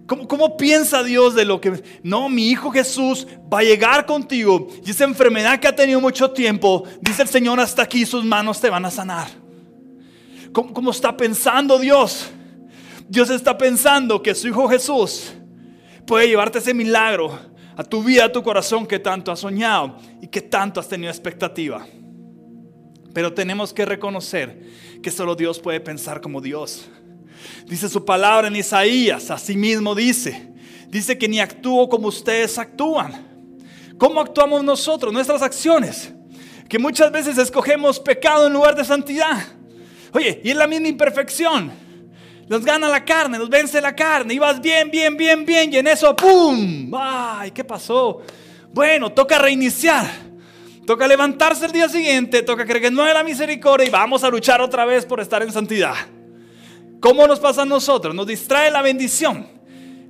¿Cómo, 0.07 0.27
¿Cómo, 0.27 0.57
piensa 0.57 1.03
Dios 1.03 1.35
de 1.35 1.45
lo 1.45 1.61
que... 1.61 1.83
No, 2.01 2.29
mi 2.29 2.49
hijo 2.49 2.71
Jesús 2.71 3.27
va 3.53 3.59
a 3.59 3.63
llegar 3.63 4.07
contigo 4.07 4.67
y 4.83 4.89
esa 4.89 5.03
enfermedad 5.03 5.59
que 5.59 5.67
ha 5.67 5.75
tenido 5.75 6.01
mucho 6.01 6.31
tiempo, 6.31 6.83
dice 6.99 7.21
el 7.21 7.29
Señor, 7.29 7.59
hasta 7.59 7.83
aquí 7.83 8.07
sus 8.07 8.25
manos 8.25 8.59
te 8.59 8.71
van 8.71 8.83
a 8.83 8.91
sanar. 8.91 9.27
¿Cómo, 10.51 10.73
cómo 10.73 10.89
está 10.89 11.15
pensando 11.15 11.77
Dios? 11.77 12.31
Dios 13.11 13.29
está 13.29 13.57
pensando 13.57 14.23
que 14.23 14.33
su 14.33 14.47
hijo 14.47 14.69
Jesús 14.69 15.33
puede 16.07 16.29
llevarte 16.29 16.59
ese 16.59 16.73
milagro 16.73 17.37
a 17.75 17.83
tu 17.83 18.01
vida, 18.01 18.23
a 18.23 18.31
tu 18.31 18.41
corazón 18.41 18.87
que 18.87 18.99
tanto 18.99 19.33
has 19.33 19.39
soñado 19.41 19.97
y 20.21 20.27
que 20.27 20.39
tanto 20.39 20.79
has 20.79 20.87
tenido 20.87 21.11
expectativa. 21.11 21.85
Pero 23.13 23.33
tenemos 23.33 23.73
que 23.73 23.83
reconocer 23.83 24.65
que 25.03 25.11
solo 25.11 25.35
Dios 25.35 25.59
puede 25.59 25.81
pensar 25.81 26.21
como 26.21 26.39
Dios. 26.39 26.87
Dice 27.65 27.89
su 27.89 28.05
palabra 28.05 28.47
en 28.47 28.55
Isaías, 28.55 29.29
así 29.29 29.57
mismo 29.57 29.93
dice, 29.93 30.53
dice 30.87 31.17
que 31.17 31.27
ni 31.27 31.41
actúo 31.41 31.89
como 31.89 32.07
ustedes 32.07 32.57
actúan. 32.57 33.27
¿Cómo 33.97 34.21
actuamos 34.21 34.63
nosotros? 34.63 35.11
Nuestras 35.11 35.41
acciones. 35.41 36.13
Que 36.69 36.79
muchas 36.79 37.11
veces 37.11 37.37
escogemos 37.37 37.99
pecado 37.99 38.47
en 38.47 38.53
lugar 38.53 38.73
de 38.73 38.85
santidad. 38.85 39.37
Oye, 40.13 40.39
y 40.45 40.51
es 40.51 40.55
la 40.55 40.65
misma 40.65 40.87
imperfección. 40.87 41.90
Nos 42.51 42.65
gana 42.65 42.89
la 42.89 43.05
carne, 43.05 43.37
nos 43.37 43.49
vence 43.49 43.79
la 43.79 43.95
carne. 43.95 44.33
Y 44.33 44.37
vas 44.37 44.59
bien, 44.59 44.91
bien, 44.91 45.15
bien, 45.15 45.45
bien. 45.45 45.71
Y 45.71 45.77
en 45.77 45.87
eso, 45.87 46.13
¡pum! 46.13 46.91
¡Ay! 46.93 47.51
¿Qué 47.51 47.63
pasó? 47.63 48.19
Bueno, 48.73 49.09
toca 49.09 49.39
reiniciar. 49.39 50.05
Toca 50.85 51.07
levantarse 51.07 51.65
el 51.65 51.71
día 51.71 51.87
siguiente, 51.87 52.43
toca 52.43 52.65
creer 52.65 52.81
que 52.81 52.91
no 52.91 53.07
es 53.07 53.13
la 53.13 53.23
misericordia 53.23 53.87
y 53.87 53.89
vamos 53.89 54.25
a 54.25 54.29
luchar 54.29 54.59
otra 54.59 54.83
vez 54.83 55.05
por 55.05 55.21
estar 55.21 55.41
en 55.41 55.53
santidad. 55.53 55.95
¿Cómo 56.99 57.25
nos 57.25 57.39
pasa 57.39 57.61
a 57.61 57.65
nosotros? 57.65 58.13
Nos 58.13 58.27
distrae 58.27 58.69
la 58.69 58.81
bendición. 58.81 59.47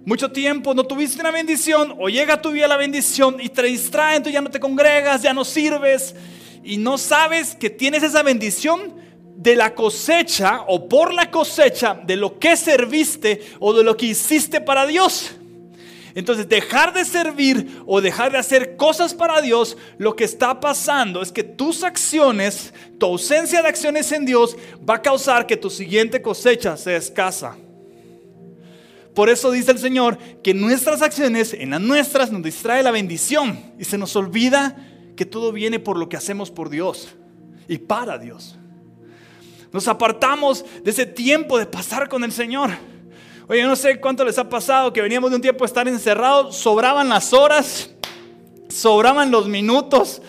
Mucho 0.04 0.32
tiempo 0.32 0.74
no 0.74 0.84
tuviste 0.84 1.22
una 1.22 1.30
bendición 1.30 1.94
o 2.00 2.10
llega 2.10 2.42
tu 2.42 2.50
vida 2.50 2.68
la 2.68 2.78
bendición 2.78 3.38
y 3.40 3.50
te 3.50 3.62
distraen, 3.62 4.24
tú 4.24 4.32
ya 4.32 4.42
no 4.42 4.50
te 4.50 4.60
congregas, 4.60 5.22
ya 5.22 5.32
no 5.32 5.46
sirves 5.46 6.16
y 6.64 6.78
no 6.78 6.98
sabes 6.98 7.56
que 7.56 7.70
tienes 7.70 8.02
esa 8.02 8.24
bendición 8.24 9.00
de 9.42 9.56
la 9.56 9.74
cosecha 9.74 10.66
o 10.68 10.88
por 10.88 11.14
la 11.14 11.32
cosecha 11.32 12.00
de 12.06 12.16
lo 12.16 12.38
que 12.38 12.56
serviste 12.56 13.42
o 13.60 13.74
de 13.74 13.84
lo 13.84 13.98
que 13.98 14.06
hiciste 14.08 14.62
para 14.62 14.86
Dios. 14.86 15.32
Entonces, 16.14 16.48
dejar 16.48 16.94
de 16.94 17.06
servir 17.06 17.82
o 17.88 18.02
dejar 18.02 18.32
de 18.32 18.38
hacer 18.38 18.76
cosas 18.76 19.16
para 19.16 19.42
Dios, 19.42 19.78
lo 19.98 20.16
que 20.16 20.26
está 20.26 20.60
pasando 20.60 21.24
es 21.24 21.32
que 21.32 21.44
tus 21.44 21.84
acciones, 21.84 22.72
tu 23.00 23.08
ausencia 23.08 23.64
de 23.64 23.70
acciones 23.70 24.12
en 24.12 24.26
Dios, 24.26 24.56
va 24.88 24.96
a 24.96 25.02
causar 25.02 25.48
que 25.48 25.58
tu 25.58 25.72
siguiente 25.72 26.22
cosecha 26.22 26.78
sea 26.78 26.98
escasa. 26.98 27.58
Por 29.16 29.30
eso 29.30 29.50
dice 29.50 29.72
el 29.72 29.80
Señor 29.80 30.20
que 30.44 30.54
nuestras 30.54 31.02
acciones, 31.02 31.54
en 31.54 31.72
las 31.72 31.82
nuestras, 31.82 32.32
nos 32.32 32.44
distrae 32.44 32.84
la 32.84 32.92
bendición 32.92 33.74
y 33.80 33.86
se 33.86 33.98
nos 33.98 34.16
olvida 34.16 34.76
que 35.16 35.26
todo 35.26 35.52
viene 35.52 35.80
por 35.80 35.98
lo 35.98 36.10
que 36.10 36.18
hacemos 36.18 36.52
por 36.52 36.70
Dios 36.70 37.10
y 37.68 37.80
para 37.80 38.20
Dios. 38.20 38.58
Nos 39.72 39.88
apartamos 39.88 40.66
de 40.84 40.92
ese 40.92 41.06
tiempo 41.06 41.58
de 41.58 41.66
pasar 41.66 42.10
con 42.10 42.24
el 42.24 42.32
Señor. 42.32 42.72
Oye, 43.48 43.64
no 43.64 43.76
sé 43.76 44.00
cuánto 44.00 44.26
les 44.26 44.38
ha 44.38 44.48
pasado 44.50 44.92
que 44.92 45.02
veníamos 45.02 45.30
de 45.30 45.38
un 45.38 45.42
tiempo 45.42 45.64
de 45.64 45.68
estar 45.68 45.88
encerrados, 45.88 46.58
sobraban 46.58 47.10
las 47.10 47.34
horas, 47.34 47.90
sobraban 48.70 49.32
los 49.32 49.48
minutos 49.48 50.22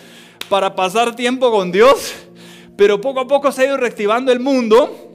para 0.49 0.75
pasar 0.75 1.17
tiempo 1.17 1.51
con 1.51 1.73
Dios, 1.73 2.13
pero 2.77 3.01
poco 3.01 3.21
a 3.21 3.27
poco 3.27 3.51
se 3.53 3.63
ha 3.63 3.67
ido 3.67 3.77
reactivando 3.77 4.33
el 4.33 4.41
mundo. 4.41 5.09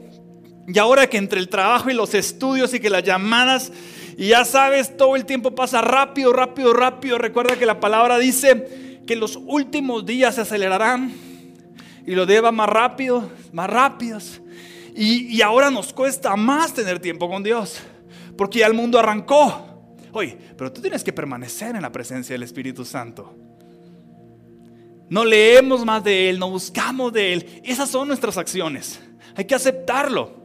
Y 0.67 0.77
ahora 0.79 1.07
que 1.07 1.17
entre 1.17 1.39
el 1.39 1.48
trabajo 1.48 1.89
y 1.89 1.93
los 1.93 2.13
estudios 2.13 2.74
y 2.74 2.81
que 2.81 2.89
las 2.89 3.03
llamadas, 3.03 3.72
y 4.17 4.29
ya 4.29 4.43
sabes, 4.43 4.98
todo 4.98 5.15
el 5.15 5.25
tiempo 5.25 5.55
pasa 5.55 5.79
rápido, 5.81 6.34
rápido, 6.34 6.74
rápido. 6.74 7.17
Recuerda 7.17 7.57
que 7.57 7.65
la 7.65 7.79
palabra 7.79 8.17
dice 8.17 9.00
que 9.05 9.15
los 9.15 9.38
últimos 9.38 10.05
días 10.05 10.36
se 10.36 10.41
acelerarán 10.41 11.26
y 12.08 12.16
lo 12.16 12.26
deba 12.26 12.52
más 12.52 12.68
rápido, 12.68 13.30
más 13.52 13.70
rápidos. 13.70 14.42
Y, 14.96 15.36
y 15.36 15.42
ahora 15.44 15.70
nos 15.70 15.94
cuesta 15.94 16.36
más 16.36 16.74
tener 16.74 17.00
tiempo 17.00 17.30
con 17.30 17.44
Dios 17.44 17.80
porque 18.38 18.60
ya 18.60 18.68
el 18.68 18.74
mundo 18.74 19.00
arrancó. 19.00 19.96
Oye, 20.14 20.38
pero 20.58 20.72
tú 20.72 20.82
tienes 20.82 21.04
que 21.04 21.12
permanecer 21.12 21.76
en 21.76 21.82
la 21.82 21.92
presencia 21.92 22.34
del 22.34 22.44
Espíritu 22.44 22.86
Santo. 22.86 23.36
No 25.10 25.26
leemos 25.26 25.84
más 25.86 26.04
de 26.04 26.30
Él, 26.30 26.40
no 26.40 26.50
buscamos 26.50 27.12
de 27.12 27.34
Él. 27.34 27.62
Esas 27.64 27.90
son 27.90 28.08
nuestras 28.08 28.38
acciones. 28.38 29.00
Hay 29.36 29.46
que 29.46 29.56
aceptarlo. 29.56 30.36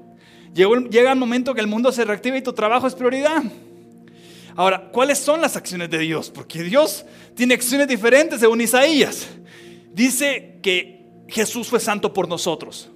Llega 0.54 1.12
el 1.12 1.18
momento 1.18 1.54
que 1.54 1.60
el 1.60 1.66
mundo 1.66 1.92
se 1.92 2.04
reactiva 2.04 2.36
y 2.36 2.42
tu 2.42 2.52
trabajo 2.52 2.86
es 2.86 2.94
prioridad. 2.94 3.42
Ahora, 4.54 4.90
¿cuáles 4.90 5.18
son 5.18 5.40
las 5.40 5.56
acciones 5.56 5.88
de 5.88 5.98
Dios? 5.98 6.30
Porque 6.30 6.62
Dios 6.62 7.06
tiene 7.34 7.54
acciones 7.54 7.88
diferentes 7.88 8.40
según 8.40 8.60
Isaías. 8.60 9.28
Dice 9.92 10.58
que 10.62 11.01
Jesús 11.28 11.68
fue 11.68 11.80
santo 11.80 12.12
por 12.12 12.28
nosotros. 12.28 12.90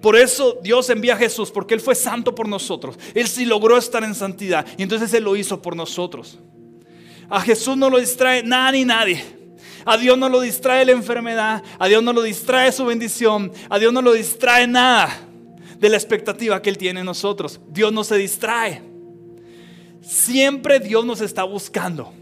Por 0.00 0.16
eso 0.16 0.58
Dios 0.62 0.90
envía 0.90 1.14
a 1.14 1.16
Jesús, 1.16 1.50
porque 1.50 1.74
Él 1.74 1.80
fue 1.80 1.94
santo 1.94 2.34
por 2.34 2.48
nosotros. 2.48 2.98
Él 3.14 3.28
sí 3.28 3.44
logró 3.44 3.78
estar 3.78 4.02
en 4.02 4.16
santidad 4.16 4.66
y 4.76 4.82
entonces 4.82 5.14
Él 5.14 5.24
lo 5.24 5.36
hizo 5.36 5.62
por 5.62 5.76
nosotros. 5.76 6.38
A 7.30 7.40
Jesús 7.40 7.76
no 7.76 7.88
lo 7.88 7.98
distrae 7.98 8.42
nada 8.42 8.72
ni 8.72 8.84
nadie. 8.84 9.24
A 9.84 9.96
Dios 9.96 10.18
no 10.18 10.28
lo 10.28 10.40
distrae 10.40 10.84
la 10.84 10.92
enfermedad, 10.92 11.62
a 11.78 11.86
Dios 11.88 12.02
no 12.02 12.12
lo 12.12 12.22
distrae 12.22 12.70
su 12.72 12.84
bendición, 12.84 13.52
a 13.68 13.78
Dios 13.78 13.92
no 13.92 14.02
lo 14.02 14.12
distrae 14.12 14.66
nada 14.66 15.08
de 15.78 15.88
la 15.88 15.96
expectativa 15.96 16.60
que 16.62 16.70
Él 16.70 16.78
tiene 16.78 17.00
en 17.00 17.06
nosotros. 17.06 17.60
Dios 17.68 17.92
no 17.92 18.04
se 18.04 18.16
distrae. 18.16 18.82
Siempre 20.00 20.80
Dios 20.80 21.04
nos 21.04 21.20
está 21.20 21.44
buscando. 21.44 22.12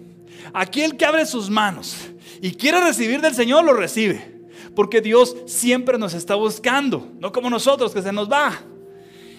Aquel 0.52 0.96
que 0.96 1.04
abre 1.04 1.26
sus 1.26 1.48
manos 1.48 1.96
y 2.42 2.52
quiere 2.52 2.80
recibir 2.80 3.20
del 3.20 3.34
Señor, 3.34 3.64
lo 3.64 3.72
recibe. 3.72 4.29
Porque 4.74 5.00
Dios 5.00 5.36
siempre 5.46 5.98
nos 5.98 6.14
está 6.14 6.34
buscando, 6.34 7.08
no 7.18 7.32
como 7.32 7.50
nosotros 7.50 7.92
que 7.92 8.02
se 8.02 8.12
nos 8.12 8.30
va. 8.30 8.60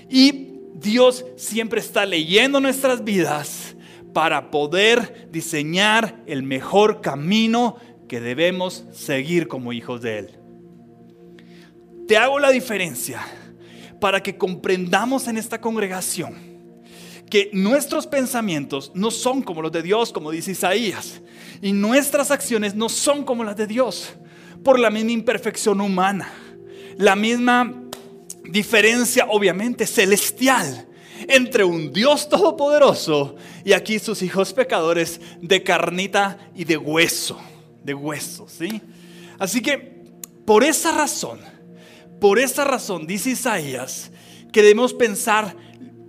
Y 0.09 0.51
Dios 0.73 1.25
siempre 1.37 1.79
está 1.79 2.05
leyendo 2.05 2.59
nuestras 2.59 3.03
vidas 3.03 3.75
para 4.13 4.51
poder 4.51 5.29
diseñar 5.31 6.21
el 6.25 6.43
mejor 6.43 7.01
camino 7.01 7.77
que 8.07 8.19
debemos 8.19 8.85
seguir 8.91 9.47
como 9.47 9.71
hijos 9.71 10.01
de 10.01 10.19
Él. 10.19 10.39
Te 12.07 12.17
hago 12.17 12.39
la 12.39 12.49
diferencia 12.49 13.21
para 14.01 14.21
que 14.21 14.37
comprendamos 14.37 15.27
en 15.27 15.37
esta 15.37 15.61
congregación 15.61 16.51
que 17.29 17.49
nuestros 17.53 18.07
pensamientos 18.07 18.91
no 18.93 19.09
son 19.09 19.41
como 19.41 19.61
los 19.61 19.71
de 19.71 19.81
Dios, 19.81 20.11
como 20.11 20.31
dice 20.31 20.51
Isaías, 20.51 21.21
y 21.61 21.71
nuestras 21.71 22.29
acciones 22.29 22.75
no 22.75 22.89
son 22.89 23.23
como 23.23 23.45
las 23.45 23.55
de 23.55 23.67
Dios 23.67 24.15
por 24.63 24.79
la 24.79 24.89
misma 24.89 25.11
imperfección 25.11 25.81
humana, 25.81 26.31
la 26.97 27.15
misma 27.15 27.83
diferencia 28.43 29.27
obviamente 29.29 29.87
celestial 29.87 30.87
entre 31.27 31.63
un 31.63 31.93
Dios 31.93 32.27
todopoderoso 32.29 33.35
y 33.63 33.73
aquí 33.73 33.99
sus 33.99 34.21
hijos 34.21 34.53
pecadores 34.53 35.21
de 35.41 35.63
carnita 35.63 36.37
y 36.55 36.65
de 36.65 36.77
hueso, 36.77 37.39
de 37.83 37.93
hueso, 37.93 38.47
¿sí? 38.49 38.81
Así 39.39 39.61
que 39.61 40.01
por 40.45 40.63
esa 40.63 40.91
razón, 40.91 41.39
por 42.19 42.39
esa 42.39 42.63
razón 42.63 43.07
dice 43.07 43.31
Isaías 43.31 44.11
que 44.51 44.61
debemos 44.61 44.93
pensar 44.93 45.55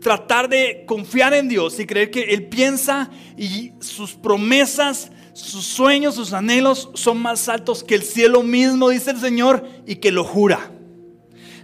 tratar 0.01 0.49
de 0.49 0.85
confiar 0.87 1.33
en 1.33 1.49
Dios 1.49 1.79
y 1.79 1.87
creer 1.87 2.11
que 2.11 2.23
Él 2.35 2.49
piensa 2.49 3.11
y 3.37 3.73
sus 3.81 4.15
promesas 4.15 5.13
sus 5.33 5.65
sueños, 5.65 6.15
sus 6.15 6.33
anhelos 6.33 6.91
son 6.95 7.19
más 7.19 7.49
altos 7.49 7.83
que 7.83 7.95
el 7.95 8.03
cielo 8.03 8.43
mismo, 8.43 8.91
dice 8.91 9.11
el 9.13 9.21
Señor, 9.21 9.67
y 9.87 9.97
que 9.97 10.13
lo 10.13 10.25
jura. 10.25 10.71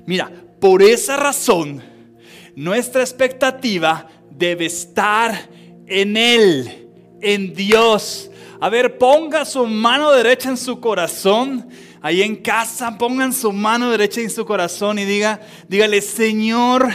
Mira, 0.07 0.31
por 0.61 0.83
esa 0.83 1.17
razón, 1.17 1.83
nuestra 2.57 3.03
expectativa 3.03 4.09
debe 4.31 4.67
estar 4.67 5.49
en 5.87 6.17
Él, 6.17 6.89
en 7.21 7.55
Dios. 7.55 8.31
A 8.61 8.69
ver, 8.69 8.99
ponga 8.99 9.45
su 9.45 9.67
mano 9.67 10.11
derecha 10.13 10.49
en 10.49 10.57
su 10.57 10.81
corazón. 10.81 11.69
Ahí 12.01 12.23
en 12.23 12.37
casa, 12.37 12.97
pongan 12.97 13.33
su 13.33 13.53
mano 13.53 13.91
derecha 13.91 14.21
en 14.21 14.31
su 14.31 14.47
corazón 14.47 14.99
y 14.99 15.05
diga, 15.05 15.41
dígale, 15.69 16.01
Señor, 16.01 16.89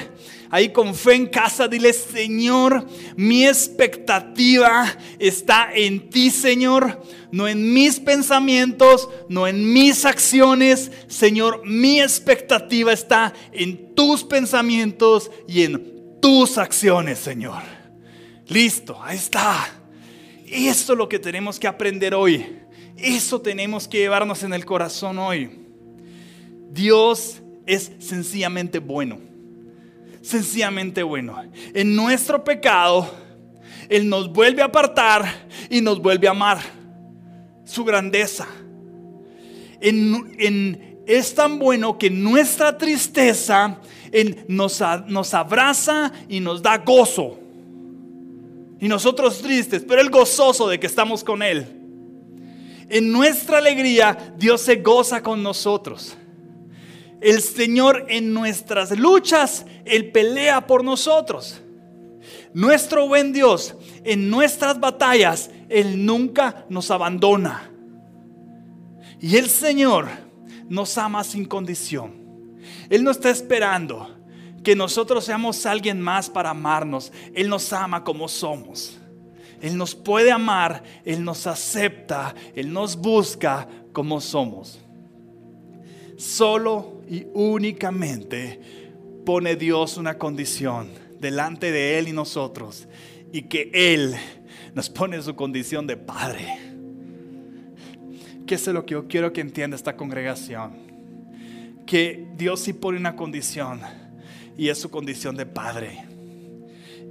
ahí 0.54 0.70
con 0.70 0.94
fe 0.94 1.16
en 1.16 1.26
casa, 1.26 1.68
dile, 1.68 1.92
Señor, 1.94 2.86
mi 3.16 3.48
expectativa 3.48 4.86
está 5.18 5.72
en 5.74 6.12
ti, 6.12 6.30
Señor, 6.30 7.02
no 7.32 7.48
en 7.48 7.74
mis 7.74 8.00
pensamientos, 8.00 9.10
no 9.30 9.48
en 9.48 9.74
mis 9.74 10.06
acciones, 10.06 10.92
Señor, 11.08 11.66
mi 11.66 12.00
expectativa 12.00 12.94
está 12.94 13.34
en 13.52 13.96
tus 13.96 14.24
pensamientos 14.24 15.32
y 15.48 15.64
en 15.64 16.20
tus 16.22 16.60
acciones, 16.60 17.18
Señor. 17.18 17.64
Listo, 18.48 19.02
ahí 19.02 19.18
está. 19.18 19.74
Eso 20.46 20.94
es 20.94 21.00
lo 21.00 21.10
que 21.10 21.18
tenemos 21.18 21.60
que 21.60 21.66
aprender 21.66 22.14
hoy. 22.14 22.60
Eso 22.96 23.42
tenemos 23.42 23.88
que 23.88 23.98
llevarnos 23.98 24.44
en 24.44 24.54
el 24.54 24.66
corazón 24.66 25.18
hoy. 25.18 25.50
Dios 26.70 27.42
es 27.66 27.92
sencillamente 27.98 28.78
bueno 28.78 29.33
sencillamente 30.24 31.04
bueno. 31.04 31.44
En 31.74 31.96
nuestro 31.96 32.44
pecado 32.44 33.08
Él 33.90 34.10
nos 34.10 34.32
vuelve 34.32 34.64
a 34.64 34.66
apartar 34.66 35.26
y 35.70 35.82
nos 35.82 36.02
vuelve 36.02 36.28
a 36.28 36.32
amar. 36.32 36.60
Su 37.66 37.84
grandeza. 37.84 38.48
es 39.80 41.36
tan 41.36 41.60
bueno 41.60 41.98
que 41.98 42.10
nuestra 42.10 42.78
tristeza 42.78 43.80
nos, 44.48 44.82
nos 45.08 45.34
abraza 45.34 46.12
y 46.28 46.40
nos 46.40 46.62
da 46.62 46.78
gozo. 46.78 47.40
Y 48.80 48.88
nosotros 48.88 49.42
tristes, 49.42 49.86
pero 49.88 50.02
Él 50.02 50.10
gozoso 50.10 50.68
de 50.68 50.80
que 50.80 50.88
estamos 50.88 51.24
con 51.24 51.42
Él. 51.42 51.66
En 52.90 53.12
nuestra 53.12 53.60
alegría, 53.60 54.34
Dios 54.38 54.62
se 54.62 54.78
goza 54.78 55.24
con 55.24 55.42
nosotros. 55.42 56.18
El 57.24 57.42
Señor 57.42 58.06
en 58.10 58.34
nuestras 58.34 58.92
luchas, 59.00 59.66
Él 59.86 60.12
pelea 60.12 60.68
por 60.68 60.84
nosotros. 60.84 61.62
Nuestro 62.54 63.08
buen 63.08 63.32
Dios, 63.32 63.76
en 64.04 64.30
nuestras 64.30 64.78
batallas, 64.78 65.50
Él 65.70 66.06
nunca 66.06 66.66
nos 66.68 66.92
abandona. 66.92 67.72
Y 69.22 69.38
el 69.38 69.50
Señor 69.50 70.10
nos 70.68 70.98
ama 70.98 71.24
sin 71.24 71.46
condición. 71.46 72.12
Él 72.90 73.06
no 73.06 73.12
está 73.12 73.30
esperando 73.30 74.18
que 74.62 74.76
nosotros 74.76 75.24
seamos 75.24 75.66
alguien 75.66 76.02
más 76.02 76.30
para 76.30 76.50
amarnos. 76.50 77.14
Él 77.34 77.48
nos 77.48 77.72
ama 77.72 78.04
como 78.04 78.28
somos. 78.28 79.00
Él 79.62 79.78
nos 79.78 79.96
puede 79.96 80.30
amar, 80.30 80.84
Él 81.06 81.24
nos 81.24 81.48
acepta, 81.48 82.36
Él 82.54 82.74
nos 82.74 82.98
busca 82.98 83.66
como 83.94 84.20
somos. 84.20 84.78
Solo 86.18 86.93
y 87.10 87.26
únicamente 87.34 88.60
pone 89.26 89.56
Dios 89.56 89.98
una 89.98 90.18
condición 90.18 90.90
delante 91.20 91.72
de 91.72 91.98
Él 91.98 92.08
y 92.08 92.14
nosotros 92.14 92.88
y 93.32 93.44
que 93.44 93.72
Él 93.74 94.16
nos 94.74 94.90
pone 94.90 95.22
su 95.22 95.36
condición 95.36 95.88
de 95.88 95.98
Padre. 95.98 96.58
¿Qué 98.46 98.56
es 98.56 98.68
lo 98.68 98.86
que 98.86 98.94
yo 98.94 99.08
quiero 99.08 99.32
que 99.32 99.42
entienda 99.42 99.76
esta 99.76 99.96
congregación? 99.96 100.74
Que 101.86 102.28
Dios 102.36 102.60
sí 102.60 102.74
pone 102.74 102.98
una 102.98 103.16
condición 103.16 103.82
y 104.58 104.70
es 104.70 104.78
su 104.78 104.90
condición 104.90 105.36
de 105.36 105.46
Padre. 105.46 106.13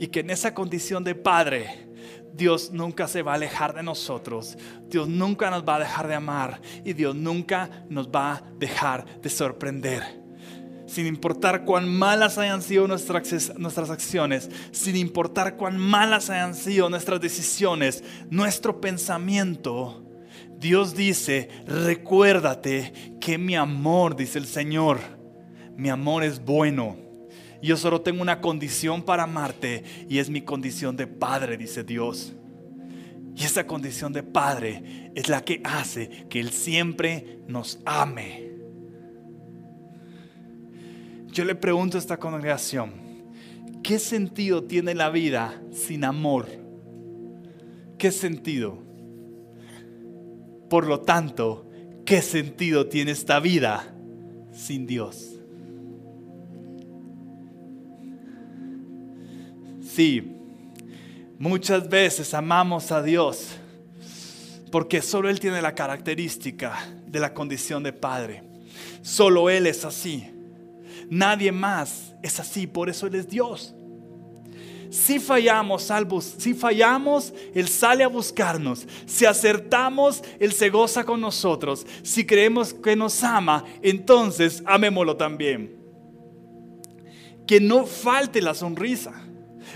Y 0.03 0.09
que 0.09 0.19
en 0.19 0.31
esa 0.31 0.53
condición 0.53 1.05
de 1.05 1.15
Padre 1.15 1.87
Dios 2.35 2.73
nunca 2.73 3.07
se 3.07 3.23
va 3.23 3.31
a 3.31 3.35
alejar 3.37 3.73
de 3.73 3.85
nosotros. 3.85 4.59
Dios 4.89 5.07
nunca 5.07 5.49
nos 5.49 5.63
va 5.63 5.77
a 5.77 5.79
dejar 5.79 6.09
de 6.09 6.17
amar. 6.17 6.61
Y 6.85 6.93
Dios 6.93 7.15
nunca 7.15 7.85
nos 7.89 8.09
va 8.09 8.33
a 8.33 8.43
dejar 8.59 9.21
de 9.21 9.31
sorprender. 9.31 10.03
Sin 10.89 11.07
importar 11.07 11.65
cuán 11.65 11.89
malas 11.89 12.37
hayan 12.37 12.63
sido 12.63 12.89
nuestras, 12.89 13.91
acciones, 13.91 14.51
sin 14.73 14.97
importar 14.97 15.57
cuán 15.57 15.79
malas 15.79 16.31
hayan 16.31 16.57
sido 16.57 16.91
nuestras 16.91 17.21
decisiones, 17.21 18.03
nuestro 18.29 18.81
pensamiento, 18.81 20.05
Dios 20.59 20.97
dice, 20.97 21.49
recuérdate 21.65 23.15
que 23.21 23.39
mi 23.39 23.55
amor, 23.55 24.17
dice 24.17 24.41
el 24.41 24.47
Señor, 24.47 24.99
mi 25.77 25.91
amor 25.91 26.25
es 26.25 26.45
bueno 26.45 27.02
yo 27.69 27.77
solo 27.77 28.01
tengo 28.01 28.23
una 28.23 28.41
condición 28.41 29.03
para 29.03 29.23
amarte 29.23 29.85
y 30.09 30.19
es 30.19 30.29
mi 30.29 30.43
condición 30.43 30.97
de 30.97 31.07
padre, 31.07 31.57
dice 31.57 31.85
Dios. 31.85 32.35
Y 33.37 33.45
esa 33.45 33.67
condición 33.67 34.13
de 34.13 34.23
padre 34.23 35.13
es 35.15 35.29
la 35.29 35.43
que 35.45 35.61
hace 35.65 36.27
que 36.29 36.41
Él 36.41 36.51
siempre 36.51 37.41
nos 37.47 37.79
ame. 37.85 38.51
Yo 41.29 41.45
le 41.45 41.55
pregunto 41.55 41.97
a 41.97 42.01
esta 42.01 42.19
congregación, 42.19 42.93
¿qué 43.83 43.99
sentido 43.99 44.65
tiene 44.65 44.95
la 44.95 45.09
vida 45.09 45.63
sin 45.71 46.05
amor? 46.05 46.47
¿Qué 47.97 48.11
sentido? 48.11 48.83
Por 50.69 50.87
lo 50.87 51.01
tanto, 51.01 51.71
¿qué 52.05 52.21
sentido 52.21 52.89
tiene 52.89 53.13
esta 53.13 53.41
vida 53.41 53.95
sin 54.53 54.87
Dios? 54.87 55.32
Sí, 59.95 60.23
muchas 61.39 61.87
veces 61.87 62.33
amamos 62.33 62.91
a 62.91 63.03
Dios 63.03 63.51
porque 64.71 65.03
solo 65.03 65.29
Él 65.29 65.39
tiene 65.39 65.61
la 65.61 65.75
característica 65.75 66.79
de 67.07 67.21
la 67.21 67.35
condición 67.35 67.83
de 67.83 67.93
Padre. 67.93 68.43
Solo 69.03 69.51
Él 69.51 69.67
es 69.67 69.85
así. 69.85 70.31
Nadie 71.11 71.53
más 71.53 72.15
es 72.23 72.41
así, 72.41 72.67
por 72.67 72.89
eso 72.89 73.07
Él 73.07 73.17
es 73.17 73.29
Dios. 73.29 73.75
Si 74.89 75.19
fallamos, 75.21 75.91
si 76.39 76.55
fallamos, 76.55 77.35
Él 77.55 77.69
sale 77.69 78.03
a 78.03 78.09
buscarnos. 78.09 78.89
Si 79.05 79.27
acertamos, 79.27 80.23
Él 80.41 80.53
se 80.53 80.71
goza 80.71 81.05
con 81.05 81.21
nosotros. 81.21 81.87
Si 82.03 82.25
creemos 82.25 82.73
que 82.73 82.97
nos 82.97 83.23
ama, 83.23 83.63
entonces 83.83 84.63
amémoslo 84.65 85.19
también. 85.19 85.77
Que 87.47 87.61
no 87.61 87.85
falte 87.85 88.41
la 88.41 88.55
sonrisa. 88.55 89.22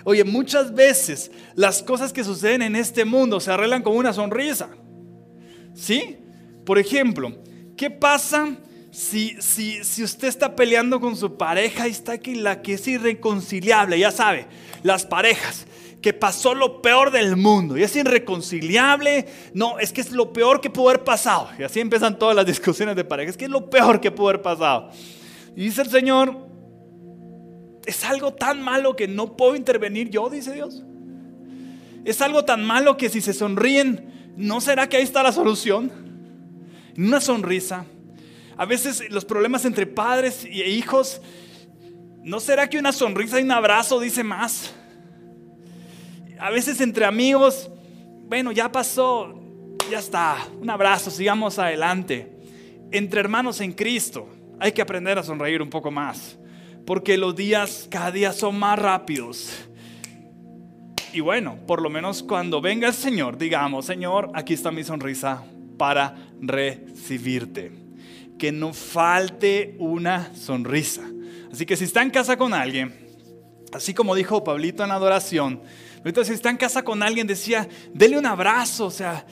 Oye, 0.08 0.22
muchas 0.22 0.72
veces 0.72 1.32
las 1.56 1.82
cosas 1.82 2.12
que 2.12 2.22
suceden 2.22 2.62
en 2.62 2.76
este 2.76 3.04
mundo 3.04 3.40
se 3.40 3.50
arreglan 3.50 3.82
con 3.82 3.96
una 3.96 4.12
sonrisa. 4.12 4.68
¿Sí? 5.74 6.18
Por 6.64 6.78
ejemplo, 6.78 7.36
¿qué 7.76 7.90
pasa 7.90 8.56
si, 8.92 9.34
si, 9.42 9.82
si 9.82 10.04
usted 10.04 10.28
está 10.28 10.54
peleando 10.54 11.00
con 11.00 11.16
su 11.16 11.36
pareja 11.36 11.88
y 11.88 11.90
está 11.90 12.12
aquí 12.12 12.36
la 12.36 12.62
que 12.62 12.74
es 12.74 12.86
irreconciliable? 12.86 13.98
Ya 13.98 14.12
sabe, 14.12 14.46
las 14.84 15.04
parejas 15.04 15.66
que 16.00 16.12
pasó 16.12 16.54
lo 16.54 16.82
peor 16.82 17.10
del 17.10 17.34
mundo 17.34 17.76
y 17.76 17.82
es 17.82 17.96
irreconciliable. 17.96 19.26
No, 19.54 19.80
es 19.80 19.92
que 19.92 20.02
es 20.02 20.12
lo 20.12 20.32
peor 20.32 20.60
que 20.60 20.70
pudo 20.70 20.90
haber 20.90 21.02
pasado. 21.02 21.48
Y 21.58 21.64
así 21.64 21.80
empiezan 21.80 22.16
todas 22.16 22.36
las 22.36 22.46
discusiones 22.54 22.94
de 22.94 23.04
pareja. 23.04 23.30
Es 23.30 23.36
que 23.36 23.46
es 23.46 23.50
lo 23.50 23.68
peor 23.68 24.00
que 24.00 24.12
pudo 24.12 24.28
haber 24.28 24.42
pasado. 24.42 24.88
Y 25.56 25.62
dice 25.62 25.82
el 25.82 25.90
Señor, 25.90 26.45
es 27.86 28.04
algo 28.04 28.34
tan 28.34 28.60
malo 28.60 28.96
que 28.96 29.06
no 29.06 29.36
puedo 29.36 29.56
intervenir 29.56 30.10
yo, 30.10 30.28
dice 30.28 30.52
Dios. 30.52 30.82
Es 32.04 32.20
algo 32.20 32.44
tan 32.44 32.64
malo 32.64 32.96
que 32.96 33.08
si 33.08 33.20
se 33.20 33.32
sonríen, 33.32 34.34
¿no 34.36 34.60
será 34.60 34.88
que 34.88 34.96
ahí 34.96 35.04
está 35.04 35.22
la 35.22 35.32
solución? 35.32 35.90
Una 36.98 37.20
sonrisa. 37.20 37.86
A 38.56 38.64
veces 38.64 39.10
los 39.10 39.24
problemas 39.24 39.64
entre 39.64 39.86
padres 39.86 40.44
e 40.44 40.68
hijos, 40.70 41.20
¿no 42.22 42.40
será 42.40 42.68
que 42.68 42.78
una 42.78 42.92
sonrisa 42.92 43.40
y 43.40 43.44
un 43.44 43.52
abrazo 43.52 44.00
dice 44.00 44.24
más? 44.24 44.74
A 46.38 46.50
veces 46.50 46.80
entre 46.80 47.04
amigos, 47.04 47.70
bueno, 48.28 48.50
ya 48.50 48.70
pasó, 48.70 49.40
ya 49.90 50.00
está, 50.00 50.36
un 50.60 50.68
abrazo, 50.70 51.10
sigamos 51.10 51.58
adelante. 51.58 52.32
Entre 52.90 53.20
hermanos 53.20 53.60
en 53.60 53.72
Cristo, 53.72 54.28
hay 54.58 54.72
que 54.72 54.82
aprender 54.82 55.18
a 55.18 55.22
sonreír 55.22 55.62
un 55.62 55.70
poco 55.70 55.90
más 55.90 56.38
porque 56.86 57.18
los 57.18 57.34
días 57.34 57.88
cada 57.90 58.12
día 58.12 58.32
son 58.32 58.58
más 58.58 58.78
rápidos. 58.78 59.50
Y 61.12 61.20
bueno, 61.20 61.58
por 61.66 61.82
lo 61.82 61.90
menos 61.90 62.22
cuando 62.22 62.60
venga 62.60 62.88
el 62.88 62.94
Señor, 62.94 63.36
digamos, 63.36 63.86
Señor, 63.86 64.30
aquí 64.34 64.54
está 64.54 64.70
mi 64.70 64.84
sonrisa 64.84 65.44
para 65.76 66.14
recibirte. 66.40 67.72
Que 68.38 68.52
no 68.52 68.72
falte 68.72 69.74
una 69.78 70.34
sonrisa. 70.34 71.02
Así 71.50 71.66
que 71.66 71.76
si 71.76 71.84
está 71.84 72.02
en 72.02 72.10
casa 72.10 72.36
con 72.36 72.54
alguien, 72.54 72.94
así 73.72 73.94
como 73.94 74.14
dijo 74.14 74.44
Pablito 74.44 74.84
en 74.84 74.90
adoración, 74.90 75.62
ahorita 75.98 76.24
si 76.24 76.34
está 76.34 76.50
en 76.50 76.58
casa 76.58 76.82
con 76.82 77.02
alguien, 77.02 77.26
decía, 77.26 77.66
dele 77.94 78.18
un 78.18 78.26
abrazo, 78.26 78.86
o 78.86 78.90
sea, 78.90 79.26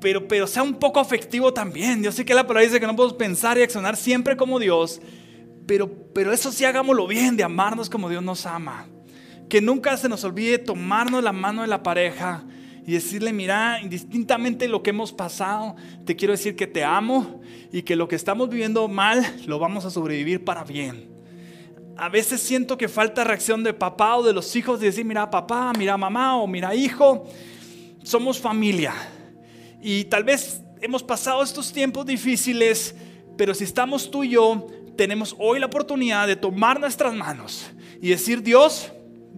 pero, 0.00 0.28
pero 0.28 0.46
sea 0.46 0.62
un 0.62 0.74
poco 0.74 1.00
afectivo 1.00 1.52
también. 1.52 2.02
Yo 2.02 2.12
sé 2.12 2.24
que 2.24 2.34
la 2.34 2.46
palabra 2.46 2.66
dice 2.66 2.78
que 2.78 2.86
no 2.86 2.94
podemos 2.94 3.16
pensar 3.16 3.58
y 3.58 3.62
accionar 3.62 3.96
siempre 3.96 4.36
como 4.36 4.58
Dios, 4.58 5.00
pero, 5.68 6.32
eso 6.32 6.50
sí 6.50 6.64
hagámoslo 6.64 7.06
bien, 7.06 7.36
de 7.36 7.44
amarnos 7.44 7.90
como 7.90 8.08
Dios 8.08 8.22
nos 8.22 8.46
ama. 8.46 8.86
Que 9.50 9.60
nunca 9.60 9.94
se 9.98 10.08
nos 10.08 10.24
olvide 10.24 10.56
tomarnos 10.56 11.22
la 11.22 11.32
mano 11.32 11.60
de 11.60 11.68
la 11.68 11.82
pareja 11.82 12.42
y 12.86 12.92
decirle, 12.92 13.34
mira, 13.34 13.78
indistintamente 13.82 14.66
lo 14.66 14.82
que 14.82 14.90
hemos 14.90 15.12
pasado, 15.12 15.76
te 16.06 16.16
quiero 16.16 16.32
decir 16.32 16.56
que 16.56 16.66
te 16.66 16.84
amo 16.84 17.42
y 17.70 17.82
que 17.82 17.96
lo 17.96 18.08
que 18.08 18.16
estamos 18.16 18.48
viviendo 18.48 18.88
mal 18.88 19.22
lo 19.46 19.58
vamos 19.58 19.84
a 19.84 19.90
sobrevivir 19.90 20.42
para 20.42 20.64
bien. 20.64 21.10
A 21.98 22.08
veces 22.08 22.40
siento 22.40 22.78
que 22.78 22.88
falta 22.88 23.22
reacción 23.22 23.62
de 23.62 23.74
papá 23.74 24.16
o 24.16 24.22
de 24.22 24.32
los 24.32 24.56
hijos 24.56 24.80
de 24.80 24.86
decir, 24.86 25.04
mira 25.04 25.28
papá, 25.28 25.72
mira 25.76 25.98
mamá 25.98 26.38
o 26.38 26.46
mira 26.46 26.74
hijo, 26.74 27.28
somos 28.02 28.38
familia. 28.38 28.94
Y 29.82 30.04
tal 30.04 30.24
vez 30.24 30.62
hemos 30.80 31.02
pasado 31.02 31.42
estos 31.42 31.74
tiempos 31.74 32.06
difíciles, 32.06 32.94
pero 33.36 33.52
si 33.52 33.64
estamos 33.64 34.10
tú 34.10 34.24
y 34.24 34.30
yo, 34.30 34.66
tenemos 34.98 35.36
hoy 35.38 35.60
la 35.60 35.66
oportunidad 35.66 36.26
de 36.26 36.34
tomar 36.34 36.80
nuestras 36.80 37.14
manos 37.14 37.70
y 38.02 38.08
decir, 38.08 38.42
Dios 38.42 38.90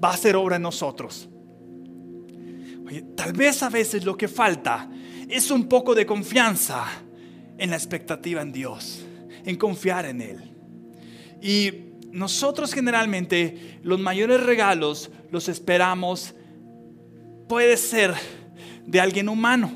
va 0.02 0.08
a 0.08 0.14
hacer 0.14 0.34
obra 0.34 0.56
en 0.56 0.62
nosotros. 0.62 1.28
Tal 3.14 3.34
vez 3.34 3.62
a 3.62 3.68
veces 3.68 4.06
lo 4.06 4.16
que 4.16 4.26
falta 4.26 4.90
es 5.28 5.50
un 5.50 5.68
poco 5.68 5.94
de 5.94 6.06
confianza 6.06 6.86
en 7.58 7.68
la 7.68 7.76
expectativa 7.76 8.40
en 8.40 8.52
Dios, 8.52 9.04
en 9.44 9.56
confiar 9.56 10.06
en 10.06 10.22
Él. 10.22 10.38
Y 11.42 11.72
nosotros 12.10 12.72
generalmente 12.72 13.78
los 13.82 14.00
mayores 14.00 14.42
regalos 14.42 15.10
los 15.30 15.46
esperamos 15.50 16.34
puede 17.50 17.76
ser 17.76 18.14
de 18.86 18.98
alguien 18.98 19.28
humano. 19.28 19.70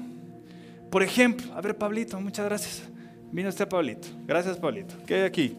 Por 0.90 1.02
ejemplo, 1.02 1.52
a 1.54 1.60
ver, 1.60 1.76
Pablito, 1.76 2.18
muchas 2.18 2.46
gracias. 2.46 2.82
Vino 3.30 3.50
usted, 3.50 3.68
Pablito. 3.68 4.08
Gracias, 4.26 4.56
Pablito. 4.56 4.94
¿Qué 5.06 5.16
hay 5.16 5.22
aquí? 5.22 5.56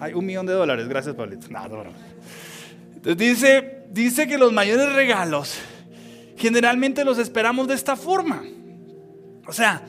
Hay 0.00 0.12
un 0.12 0.26
millón 0.26 0.46
de 0.46 0.52
dólares. 0.52 0.88
Gracias, 0.88 1.14
Pablito. 1.14 1.48
No, 1.48 1.68
no, 1.68 3.14
dice, 3.14 3.84
dice 3.90 4.26
que 4.26 4.38
los 4.38 4.52
mayores 4.52 4.92
regalos 4.92 5.58
generalmente 6.36 7.04
los 7.04 7.18
esperamos 7.18 7.68
de 7.68 7.74
esta 7.74 7.96
forma. 7.96 8.42
O 9.46 9.52
sea, 9.52 9.82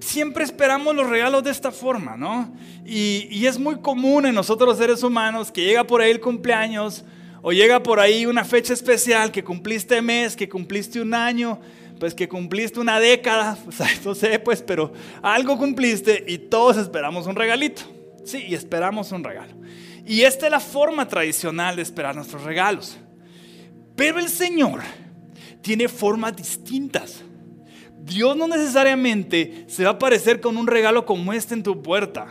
siempre 0.00 0.44
esperamos 0.44 0.94
los 0.94 1.08
regalos 1.08 1.42
de 1.44 1.50
esta 1.50 1.70
forma, 1.70 2.16
¿no? 2.16 2.54
Y, 2.84 3.44
es 3.46 3.58
muy 3.58 3.80
común 3.80 4.26
en 4.26 4.34
nosotros 4.34 4.68
los 4.68 4.78
seres 4.78 5.02
humanos 5.02 5.50
que 5.50 5.62
llega 5.62 5.84
por 5.84 6.00
ahí 6.00 6.10
el 6.10 6.20
cumpleaños 6.20 7.04
o 7.42 7.52
llega 7.52 7.82
por 7.82 8.00
ahí 8.00 8.26
una 8.26 8.44
fecha 8.44 8.72
especial 8.72 9.30
que 9.30 9.44
cumpliste 9.44 10.00
mes, 10.02 10.36
que 10.36 10.48
cumpliste 10.48 11.00
un 11.00 11.14
año, 11.14 11.60
pues 11.98 12.14
que 12.14 12.28
cumpliste 12.28 12.80
una 12.80 13.00
década, 13.00 13.58
no 14.04 14.14
sé, 14.14 14.38
pues, 14.38 14.62
pero 14.62 14.92
algo 15.22 15.56
cumpliste 15.56 16.24
y 16.26 16.38
todos 16.38 16.76
esperamos 16.76 17.26
un 17.26 17.36
regalito. 17.36 17.97
Sí, 18.28 18.44
y 18.46 18.54
esperamos 18.54 19.10
un 19.10 19.24
regalo. 19.24 19.54
Y 20.04 20.20
esta 20.20 20.44
es 20.44 20.52
la 20.52 20.60
forma 20.60 21.08
tradicional 21.08 21.76
de 21.76 21.82
esperar 21.82 22.14
nuestros 22.14 22.42
regalos. 22.42 22.98
Pero 23.96 24.18
el 24.18 24.28
Señor 24.28 24.82
tiene 25.62 25.88
formas 25.88 26.36
distintas. 26.36 27.24
Dios 27.98 28.36
no 28.36 28.46
necesariamente 28.46 29.64
se 29.66 29.84
va 29.84 29.90
a 29.90 29.92
aparecer 29.94 30.42
con 30.42 30.58
un 30.58 30.66
regalo 30.66 31.06
como 31.06 31.32
este 31.32 31.54
en 31.54 31.62
tu 31.62 31.80
puerta. 31.80 32.26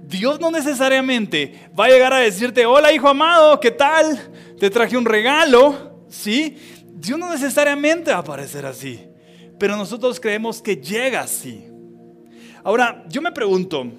Dios 0.00 0.40
no 0.40 0.50
necesariamente 0.50 1.70
va 1.78 1.84
a 1.84 1.90
llegar 1.90 2.12
a 2.12 2.18
decirte, 2.18 2.66
hola 2.66 2.92
hijo 2.92 3.08
amado, 3.08 3.60
¿qué 3.60 3.70
tal? 3.70 4.32
Te 4.58 4.70
traje 4.70 4.96
un 4.96 5.04
regalo, 5.04 6.04
¿sí? 6.08 6.56
Dios 6.84 7.16
no 7.16 7.30
necesariamente 7.30 8.10
va 8.10 8.16
a 8.16 8.20
aparecer 8.20 8.66
así, 8.66 9.06
pero 9.56 9.76
nosotros 9.76 10.18
creemos 10.18 10.60
que 10.60 10.76
llega 10.76 11.20
así. 11.20 11.64
Ahora, 12.64 13.04
yo 13.08 13.22
me 13.22 13.30
pregunto, 13.30 13.92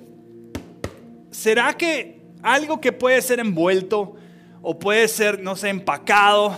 ¿será 1.32 1.74
que 1.74 2.22
algo 2.42 2.80
que 2.82 2.92
puede 2.92 3.22
ser 3.22 3.40
envuelto 3.40 4.16
o 4.62 4.78
puede 4.78 5.08
ser, 5.08 5.42
no 5.42 5.56
sé, 5.56 5.70
empacado 5.70 6.58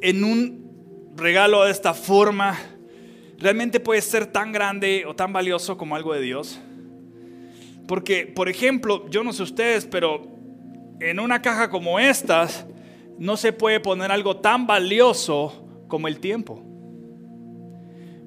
en 0.00 0.24
un 0.24 1.12
regalo 1.16 1.64
de 1.64 1.70
esta 1.70 1.94
forma, 1.94 2.58
realmente 3.38 3.80
puede 3.80 4.00
ser 4.02 4.26
tan 4.26 4.52
grande 4.52 5.04
o 5.06 5.14
tan 5.14 5.32
valioso 5.32 5.76
como 5.76 5.96
algo 5.96 6.12
de 6.14 6.20
Dios? 6.20 6.60
Porque, 7.86 8.26
por 8.26 8.48
ejemplo, 8.48 9.08
yo 9.10 9.24
no 9.24 9.32
sé 9.32 9.42
ustedes, 9.42 9.86
pero 9.86 10.28
en 11.00 11.18
una 11.18 11.42
caja 11.42 11.70
como 11.70 11.98
estas 11.98 12.66
no 13.18 13.36
se 13.36 13.52
puede 13.52 13.80
poner 13.80 14.12
algo 14.12 14.36
tan 14.36 14.66
valioso 14.66 15.66
como 15.88 16.08
el 16.08 16.20
tiempo. 16.20 16.62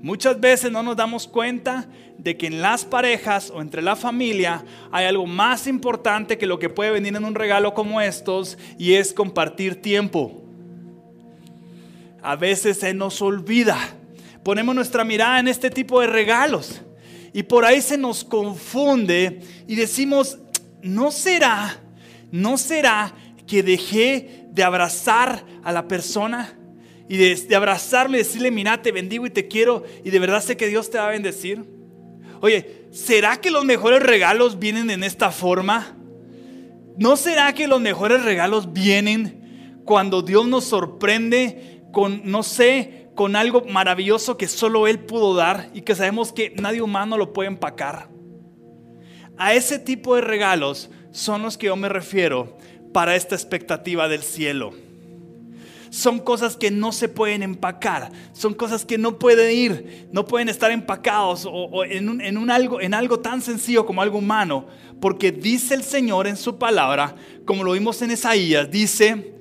Muchas 0.03 0.39
veces 0.39 0.71
no 0.71 0.83
nos 0.83 0.95
damos 0.95 1.27
cuenta 1.27 1.87
de 2.19 2.37
que 2.37 2.45
en 2.45 2.61
las 2.61 2.85
parejas 2.85 3.49
o 3.49 3.59
entre 3.59 3.81
la 3.81 3.95
familia 3.95 4.63
hay 4.91 5.05
algo 5.05 5.25
más 5.25 5.65
importante 5.65 6.37
que 6.37 6.45
lo 6.45 6.59
que 6.59 6.69
puede 6.69 6.91
venir 6.91 7.15
en 7.15 7.25
un 7.25 7.33
regalo 7.33 7.73
como 7.73 8.01
estos 8.01 8.59
y 8.77 8.93
es 8.93 9.13
compartir 9.13 9.81
tiempo. 9.81 10.43
A 12.21 12.35
veces 12.35 12.77
se 12.77 12.93
nos 12.93 13.19
olvida 13.23 13.79
ponemos 14.43 14.75
nuestra 14.75 15.03
mirada 15.03 15.39
en 15.39 15.47
este 15.47 15.69
tipo 15.69 16.01
de 16.01 16.07
regalos. 16.07 16.81
Y 17.31 17.43
por 17.43 17.65
ahí 17.65 17.81
se 17.81 17.97
nos 17.97 18.23
confunde 18.23 19.41
y 19.67 19.75
decimos, 19.75 20.37
¿no 20.83 21.09
será, 21.09 21.79
no 22.31 22.57
será 22.57 23.13
que 23.47 23.63
dejé 23.63 24.45
de 24.51 24.63
abrazar 24.63 25.43
a 25.63 25.71
la 25.71 25.87
persona? 25.87 26.55
Y 27.09 27.17
de, 27.17 27.35
de 27.35 27.55
abrazarle 27.55 28.17
y 28.17 28.23
decirle, 28.23 28.49
mira, 28.51 28.81
te 28.81 28.91
bendigo 28.91 29.25
y 29.25 29.29
te 29.29 29.47
quiero 29.47 29.83
y 30.03 30.09
de 30.09 30.19
verdad 30.19 30.41
sé 30.41 30.57
que 30.57 30.67
Dios 30.67 30.89
te 30.89 30.97
va 30.97 31.07
a 31.07 31.11
bendecir. 31.11 31.65
Oye, 32.41 32.87
¿será 32.91 33.39
que 33.39 33.51
los 33.51 33.65
mejores 33.65 34.01
regalos 34.03 34.59
vienen 34.59 34.89
en 34.89 35.03
esta 35.03 35.31
forma? 35.31 35.97
¿No 36.97 37.15
será 37.17 37.53
que 37.53 37.67
los 37.67 37.81
mejores 37.81 38.23
regalos 38.23 38.73
vienen 38.73 39.81
cuando 39.85 40.21
Dios 40.21 40.45
nos 40.47 40.65
sorprende 40.65 41.81
con, 41.91 42.21
no 42.25 42.43
sé, 42.43 43.09
con 43.15 43.35
algo 43.35 43.63
maravilloso 43.65 44.37
que 44.37 44.47
solo 44.47 44.87
Él 44.87 44.99
pudo 44.99 45.35
dar 45.35 45.69
y 45.73 45.81
que 45.81 45.95
sabemos 45.95 46.31
que 46.31 46.53
nadie 46.59 46.81
humano 46.81 47.17
lo 47.17 47.33
puede 47.33 47.47
empacar. 47.47 48.09
A 49.37 49.53
ese 49.53 49.79
tipo 49.79 50.15
de 50.15 50.21
regalos 50.21 50.89
son 51.11 51.41
los 51.41 51.57
que 51.57 51.67
yo 51.67 51.75
me 51.75 51.89
refiero 51.89 52.57
para 52.93 53.15
esta 53.15 53.35
expectativa 53.35 54.07
del 54.07 54.21
cielo. 54.21 54.73
Son 55.93 56.17
cosas 56.17 56.57
que 56.57 56.71
no 56.71 56.91
se 56.91 57.07
pueden 57.07 57.43
empacar, 57.43 58.11
son 58.31 58.55
cosas 58.55 58.83
que 58.83 58.97
no 58.97 59.19
pueden 59.19 59.55
ir, 59.55 60.07
no 60.11 60.25
pueden 60.25 60.49
estar 60.49 60.71
empacados 60.71 61.47
o, 61.47 61.85
en, 61.85 62.19
en, 62.19 62.49
algo, 62.49 62.81
en 62.81 62.95
algo 62.95 63.19
tan 63.19 63.43
sencillo 63.43 63.85
como 63.85 64.01
algo 64.01 64.17
humano, 64.17 64.65
porque 64.99 65.31
dice 65.31 65.75
el 65.75 65.83
Señor 65.83 66.25
en 66.25 66.35
su 66.35 66.57
palabra, 66.57 67.13
como 67.45 67.63
lo 67.63 67.73
vimos 67.73 68.01
en 68.01 68.09
Isaías, 68.09 68.71
dice, 68.71 69.35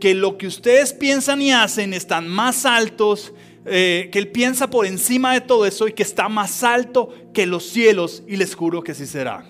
que 0.00 0.14
lo 0.14 0.38
que 0.38 0.46
ustedes 0.46 0.94
piensan 0.94 1.42
y 1.42 1.52
hacen 1.52 1.92
están 1.92 2.26
más 2.26 2.64
altos, 2.64 3.34
eh, 3.66 4.08
que 4.10 4.18
Él 4.18 4.28
piensa 4.28 4.70
por 4.70 4.86
encima 4.86 5.34
de 5.34 5.42
todo 5.42 5.66
eso 5.66 5.88
y 5.88 5.92
que 5.92 6.04
está 6.04 6.30
más 6.30 6.62
alto 6.62 7.12
que 7.34 7.44
los 7.44 7.64
cielos 7.64 8.22
y 8.26 8.36
les 8.36 8.54
juro 8.54 8.82
que 8.82 8.94
sí 8.94 9.04
será. 9.04 9.44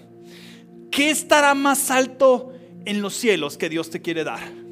¿Qué 0.90 1.10
estará 1.10 1.54
más 1.54 1.92
alto 1.92 2.52
en 2.84 3.00
los 3.00 3.14
cielos 3.14 3.56
que 3.56 3.68
Dios 3.68 3.90
te 3.90 4.02
quiere 4.02 4.24
dar? 4.24 4.67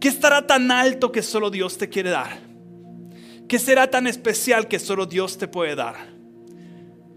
¿Qué 0.00 0.08
estará 0.08 0.46
tan 0.46 0.70
alto 0.70 1.10
que 1.10 1.22
solo 1.22 1.50
Dios 1.50 1.76
te 1.76 1.88
quiere 1.88 2.10
dar? 2.10 2.38
¿Qué 3.48 3.58
será 3.58 3.90
tan 3.90 4.06
especial 4.06 4.68
que 4.68 4.78
solo 4.78 5.06
Dios 5.06 5.38
te 5.38 5.48
puede 5.48 5.74
dar? 5.74 5.96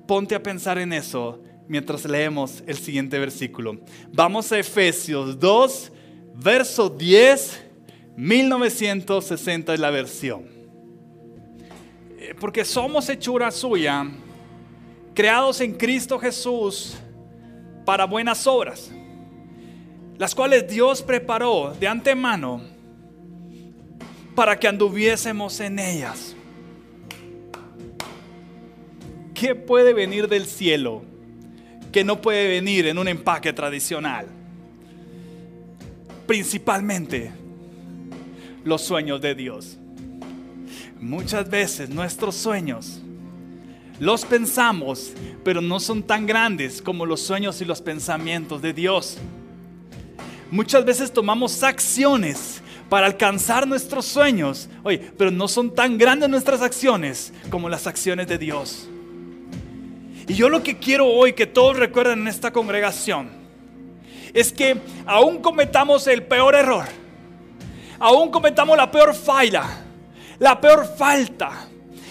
Ponte 0.08 0.36
a 0.36 0.42
pensar 0.42 0.78
en 0.78 0.94
eso 0.94 1.42
mientras 1.68 2.06
leemos 2.06 2.64
el 2.66 2.78
siguiente 2.78 3.20
versículo. 3.20 3.80
Vamos 4.12 4.52
a 4.52 4.60
Efesios 4.60 5.40
2, 5.40 5.92
verso 6.36 6.90
10 6.90 7.72
1960 8.16 9.74
es 9.74 9.80
la 9.80 9.90
versión. 9.90 10.46
Eh, 12.18 12.36
porque 12.40 12.66
somos 12.66 13.10
hechura 13.10 13.50
suya, 13.52 14.06
creados 15.14 15.62
en 15.62 15.74
Cristo 15.74 16.20
Jesús 16.20 16.98
para 17.86 18.06
buenas 18.06 18.46
obras, 18.48 18.92
las 20.18 20.36
cuales 20.36 20.68
Dios 20.68 21.02
preparó 21.02 21.74
de 21.80 21.88
antemano 21.88 22.62
para 24.36 24.58
que 24.60 24.68
anduviésemos 24.68 25.60
en 25.60 25.80
ellas. 25.80 26.36
¿Qué 29.34 29.56
puede 29.56 29.94
venir 29.94 30.28
del 30.28 30.46
cielo 30.46 31.04
que 31.92 32.04
no 32.04 32.22
puede 32.22 32.48
venir 32.48 32.88
en 32.88 32.98
un 32.98 33.08
empaque 33.08 33.52
tradicional? 33.54 34.28
Principalmente 36.28 37.32
los 38.64 38.82
sueños 38.82 39.20
de 39.20 39.36
Dios. 39.36 39.78
Muchas 41.00 41.50
veces 41.50 41.90
nuestros 41.90 42.36
sueños 42.36 43.02
los 44.00 44.26
pensamos, 44.26 45.14
pero 45.44 45.62
no 45.62 45.80
son 45.80 46.04
tan 46.04 46.26
grandes 46.26 46.82
como 46.82 47.06
los 47.06 47.22
sueños 47.22 47.62
y 47.62 47.66
los 47.66 47.82
pensamientos 47.82 48.62
de 48.62 48.74
Dios. 48.74 49.18
Muchas 50.52 50.86
veces 50.86 51.12
tomamos 51.12 51.64
acciones 51.64 52.61
para 52.92 53.08
alcanzar 53.08 53.66
nuestros 53.66 54.06
sueños, 54.06 54.68
oye, 54.84 55.00
pero 55.18 55.32
no 55.32 55.48
son 55.48 55.74
tan 55.74 55.98
grandes 55.98 56.28
nuestras 56.28 56.62
acciones 56.62 57.32
como 57.50 57.70
las 57.70 57.88
acciones 57.88 58.28
de 58.28 58.38
Dios. 58.38 58.90
Y 60.28 60.34
yo 60.34 60.50
lo 60.50 60.62
que 60.62 60.78
quiero 60.78 61.08
hoy 61.08 61.32
que 61.32 61.48
todos 61.48 61.78
recuerden 61.78 62.20
en 62.20 62.28
esta 62.28 62.52
congregación 62.52 63.30
es 64.34 64.52
que 64.52 64.76
aún 65.06 65.42
cometamos 65.42 66.06
el 66.08 66.24
peor 66.24 66.54
error, 66.54 66.84
aún 67.98 68.30
cometamos 68.30 68.76
la 68.76 68.92
peor 68.92 69.16
falla, 69.16 69.64
la 70.38 70.60
peor 70.60 70.86
falta, 70.98 71.70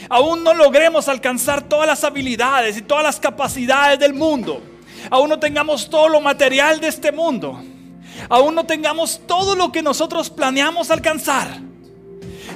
aún 0.08 0.42
no 0.42 0.54
logremos 0.54 1.08
alcanzar 1.08 1.60
todas 1.60 1.86
las 1.86 2.04
habilidades 2.04 2.78
y 2.78 2.80
todas 2.80 3.04
las 3.04 3.20
capacidades 3.20 3.98
del 3.98 4.14
mundo, 4.14 4.62
aún 5.10 5.28
no 5.28 5.38
tengamos 5.38 5.90
todo 5.90 6.08
lo 6.08 6.22
material 6.22 6.80
de 6.80 6.88
este 6.88 7.12
mundo, 7.12 7.62
aún 8.28 8.54
no 8.54 8.66
tengamos 8.66 9.20
todo 9.26 9.54
lo 9.54 9.72
que 9.72 9.82
nosotros 9.82 10.30
planeamos 10.30 10.90
alcanzar, 10.90 11.60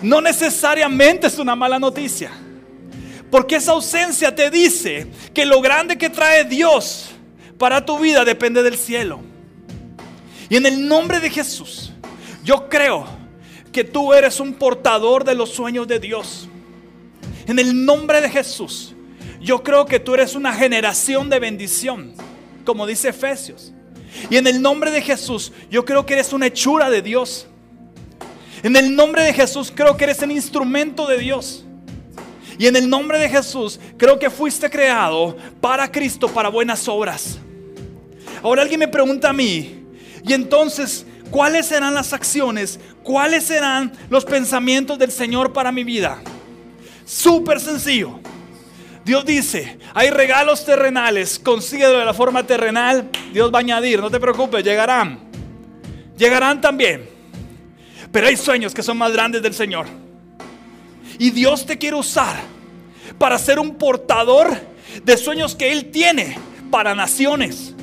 no 0.02 0.20
necesariamente 0.20 1.26
es 1.26 1.38
una 1.38 1.56
mala 1.56 1.78
noticia. 1.78 2.30
Porque 3.30 3.56
esa 3.56 3.72
ausencia 3.72 4.32
te 4.34 4.48
dice 4.48 5.08
que 5.32 5.44
lo 5.44 5.60
grande 5.60 5.98
que 5.98 6.08
trae 6.08 6.44
Dios 6.44 7.10
para 7.58 7.84
tu 7.84 7.98
vida 7.98 8.24
depende 8.24 8.62
del 8.62 8.76
cielo. 8.76 9.20
Y 10.48 10.56
en 10.56 10.66
el 10.66 10.86
nombre 10.86 11.18
de 11.20 11.30
Jesús, 11.30 11.92
yo 12.44 12.68
creo 12.68 13.06
que 13.72 13.82
tú 13.82 14.14
eres 14.14 14.38
un 14.38 14.54
portador 14.54 15.24
de 15.24 15.34
los 15.34 15.50
sueños 15.50 15.88
de 15.88 15.98
Dios. 15.98 16.48
En 17.48 17.58
el 17.58 17.84
nombre 17.84 18.20
de 18.20 18.30
Jesús, 18.30 18.94
yo 19.40 19.62
creo 19.62 19.84
que 19.84 19.98
tú 19.98 20.14
eres 20.14 20.34
una 20.34 20.52
generación 20.52 21.28
de 21.28 21.38
bendición, 21.38 22.14
como 22.64 22.86
dice 22.86 23.08
Efesios. 23.08 23.73
Y 24.30 24.36
en 24.36 24.46
el 24.46 24.60
nombre 24.60 24.90
de 24.90 25.02
Jesús, 25.02 25.52
yo 25.70 25.84
creo 25.84 26.06
que 26.06 26.14
eres 26.14 26.32
una 26.32 26.46
hechura 26.46 26.90
de 26.90 27.02
Dios. 27.02 27.46
En 28.62 28.76
el 28.76 28.94
nombre 28.94 29.22
de 29.22 29.32
Jesús 29.32 29.72
creo 29.74 29.96
que 29.96 30.04
eres 30.04 30.22
el 30.22 30.30
instrumento 30.30 31.06
de 31.06 31.18
Dios. 31.18 31.64
Y 32.58 32.66
en 32.66 32.76
el 32.76 32.88
nombre 32.88 33.18
de 33.18 33.28
Jesús 33.28 33.80
creo 33.96 34.18
que 34.18 34.30
fuiste 34.30 34.70
creado 34.70 35.36
para 35.60 35.90
Cristo, 35.90 36.28
para 36.28 36.48
buenas 36.48 36.86
obras. 36.88 37.38
Ahora 38.42 38.62
alguien 38.62 38.80
me 38.80 38.88
pregunta 38.88 39.30
a 39.30 39.32
mí, 39.32 39.84
y 40.26 40.32
entonces, 40.32 41.04
¿cuáles 41.30 41.66
serán 41.66 41.94
las 41.94 42.12
acciones? 42.12 42.80
¿Cuáles 43.02 43.44
serán 43.44 43.92
los 44.08 44.24
pensamientos 44.24 44.98
del 44.98 45.12
Señor 45.12 45.52
para 45.52 45.70
mi 45.70 45.84
vida? 45.84 46.22
Súper 47.04 47.60
sencillo. 47.60 48.20
Dios 49.04 49.26
dice, 49.26 49.78
hay 49.92 50.10
regalos 50.10 50.64
terrenales, 50.64 51.38
consíguelo 51.38 51.98
de 51.98 52.04
la 52.06 52.14
forma 52.14 52.46
terrenal, 52.46 53.10
Dios 53.32 53.52
va 53.52 53.58
a 53.58 53.60
añadir, 53.60 54.00
no 54.00 54.10
te 54.10 54.18
preocupes, 54.18 54.64
llegarán. 54.64 55.20
Llegarán 56.16 56.60
también. 56.60 57.08
Pero 58.10 58.26
hay 58.26 58.36
sueños 58.36 58.72
que 58.72 58.82
son 58.82 58.96
más 58.96 59.12
grandes 59.12 59.42
del 59.42 59.52
Señor. 59.52 59.86
Y 61.18 61.30
Dios 61.30 61.66
te 61.66 61.76
quiere 61.76 61.96
usar 61.96 62.36
para 63.18 63.38
ser 63.38 63.58
un 63.58 63.74
portador 63.74 64.56
de 65.02 65.16
sueños 65.16 65.54
que 65.54 65.72
Él 65.72 65.90
tiene 65.90 66.38
para 66.70 66.94
naciones. 66.94 67.74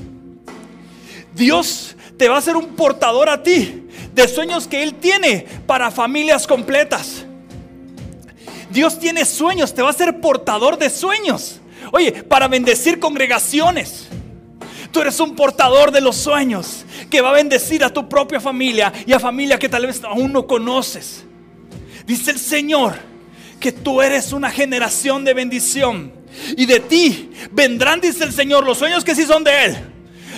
Dios 1.33 1.95
te 2.17 2.29
va 2.29 2.37
a 2.37 2.41
ser 2.41 2.55
un 2.55 2.75
portador 2.75 3.29
a 3.29 3.43
ti 3.43 3.87
de 4.13 4.27
sueños 4.27 4.67
que 4.67 4.81
Él 4.81 4.95
tiene 4.95 5.45
para 5.67 5.91
familias 5.91 6.47
completas. 6.47 7.25
Dios 8.71 8.99
tiene 8.99 9.25
sueños, 9.25 9.73
te 9.73 9.81
va 9.81 9.89
a 9.89 9.93
ser 9.93 10.19
portador 10.19 10.77
de 10.77 10.89
sueños. 10.89 11.59
Oye, 11.91 12.11
para 12.23 12.47
bendecir 12.47 12.99
congregaciones. 12.99 14.07
Tú 14.91 15.01
eres 15.01 15.19
un 15.19 15.35
portador 15.35 15.91
de 15.91 16.01
los 16.01 16.17
sueños 16.17 16.85
que 17.09 17.21
va 17.21 17.29
a 17.29 17.33
bendecir 17.33 17.83
a 17.83 17.93
tu 17.93 18.09
propia 18.09 18.41
familia 18.41 18.91
y 19.05 19.13
a 19.13 19.19
familia 19.19 19.57
que 19.57 19.69
tal 19.69 19.87
vez 19.87 20.03
aún 20.03 20.33
no 20.33 20.45
conoces. 20.45 21.23
Dice 22.05 22.31
el 22.31 22.39
Señor 22.39 22.95
que 23.59 23.71
tú 23.71 24.01
eres 24.01 24.33
una 24.33 24.51
generación 24.51 25.23
de 25.23 25.33
bendición. 25.33 26.11
Y 26.57 26.65
de 26.65 26.79
ti 26.79 27.31
vendrán, 27.51 28.01
dice 28.01 28.23
el 28.23 28.33
Señor, 28.33 28.65
los 28.65 28.77
sueños 28.77 29.03
que 29.03 29.15
sí 29.15 29.25
son 29.25 29.43
de 29.43 29.65
Él. 29.65 29.77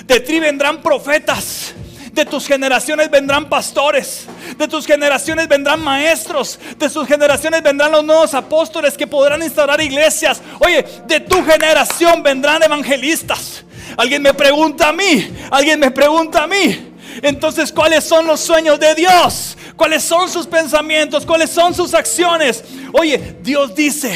De 0.06 0.20
ti 0.20 0.40
vendrán 0.40 0.82
profetas. 0.82 1.74
De 2.12 2.26
tus 2.26 2.46
generaciones 2.46 3.10
vendrán 3.10 3.50
pastores. 3.50 4.28
De 4.58 4.68
tus 4.68 4.86
generaciones 4.86 5.48
vendrán 5.48 5.82
maestros. 5.84 6.60
De 6.78 6.90
tus 6.90 7.08
generaciones 7.08 7.64
vendrán 7.64 7.92
los 7.92 8.04
nuevos 8.04 8.34
apóstoles 8.34 8.98
que 8.98 9.08
podrán 9.08 9.42
instaurar 9.42 9.82
iglesias. 9.82 10.42
Oye, 10.60 10.86
de 11.06 11.20
tu 11.20 11.44
generación 11.44 12.22
vendrán 12.24 12.62
evangelistas. 12.64 13.64
Alguien 13.98 14.22
me 14.22 14.34
pregunta 14.34 14.90
a 14.90 14.94
mí. 14.94 15.34
Alguien 15.52 15.80
me 15.80 15.92
pregunta 15.92 16.44
a 16.44 16.48
mí. 16.48 16.92
Entonces, 17.22 17.72
¿cuáles 17.72 18.04
son 18.04 18.26
los 18.26 18.40
sueños 18.40 18.80
de 18.80 18.96
Dios? 18.96 19.58
¿Cuáles 19.76 20.04
son 20.04 20.30
sus 20.30 20.48
pensamientos? 20.48 21.26
¿Cuáles 21.26 21.50
son 21.50 21.74
sus 21.74 21.94
acciones? 21.94 22.64
Oye, 22.92 23.38
Dios 23.42 23.74
dice 23.76 24.14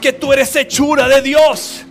que 0.00 0.12
tú 0.12 0.32
eres 0.32 0.54
hechura 0.56 1.08
de 1.08 1.22
Dios. 1.22 1.84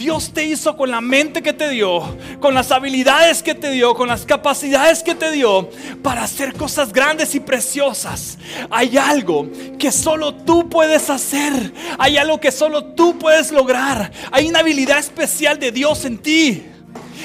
Dios 0.00 0.32
te 0.32 0.42
hizo 0.44 0.78
con 0.78 0.90
la 0.90 1.02
mente 1.02 1.42
que 1.42 1.52
te 1.52 1.68
dio, 1.68 2.16
con 2.40 2.54
las 2.54 2.72
habilidades 2.72 3.42
que 3.42 3.54
te 3.54 3.70
dio, 3.70 3.94
con 3.94 4.08
las 4.08 4.24
capacidades 4.24 5.02
que 5.02 5.14
te 5.14 5.30
dio 5.30 5.68
para 6.02 6.22
hacer 6.22 6.54
cosas 6.54 6.90
grandes 6.90 7.34
y 7.34 7.40
preciosas. 7.40 8.38
Hay 8.70 8.96
algo 8.96 9.46
que 9.78 9.92
solo 9.92 10.34
tú 10.34 10.70
puedes 10.70 11.10
hacer. 11.10 11.74
Hay 11.98 12.16
algo 12.16 12.40
que 12.40 12.50
solo 12.50 12.82
tú 12.82 13.18
puedes 13.18 13.52
lograr. 13.52 14.10
Hay 14.32 14.48
una 14.48 14.60
habilidad 14.60 15.00
especial 15.00 15.58
de 15.58 15.70
Dios 15.70 16.06
en 16.06 16.16
ti. 16.16 16.64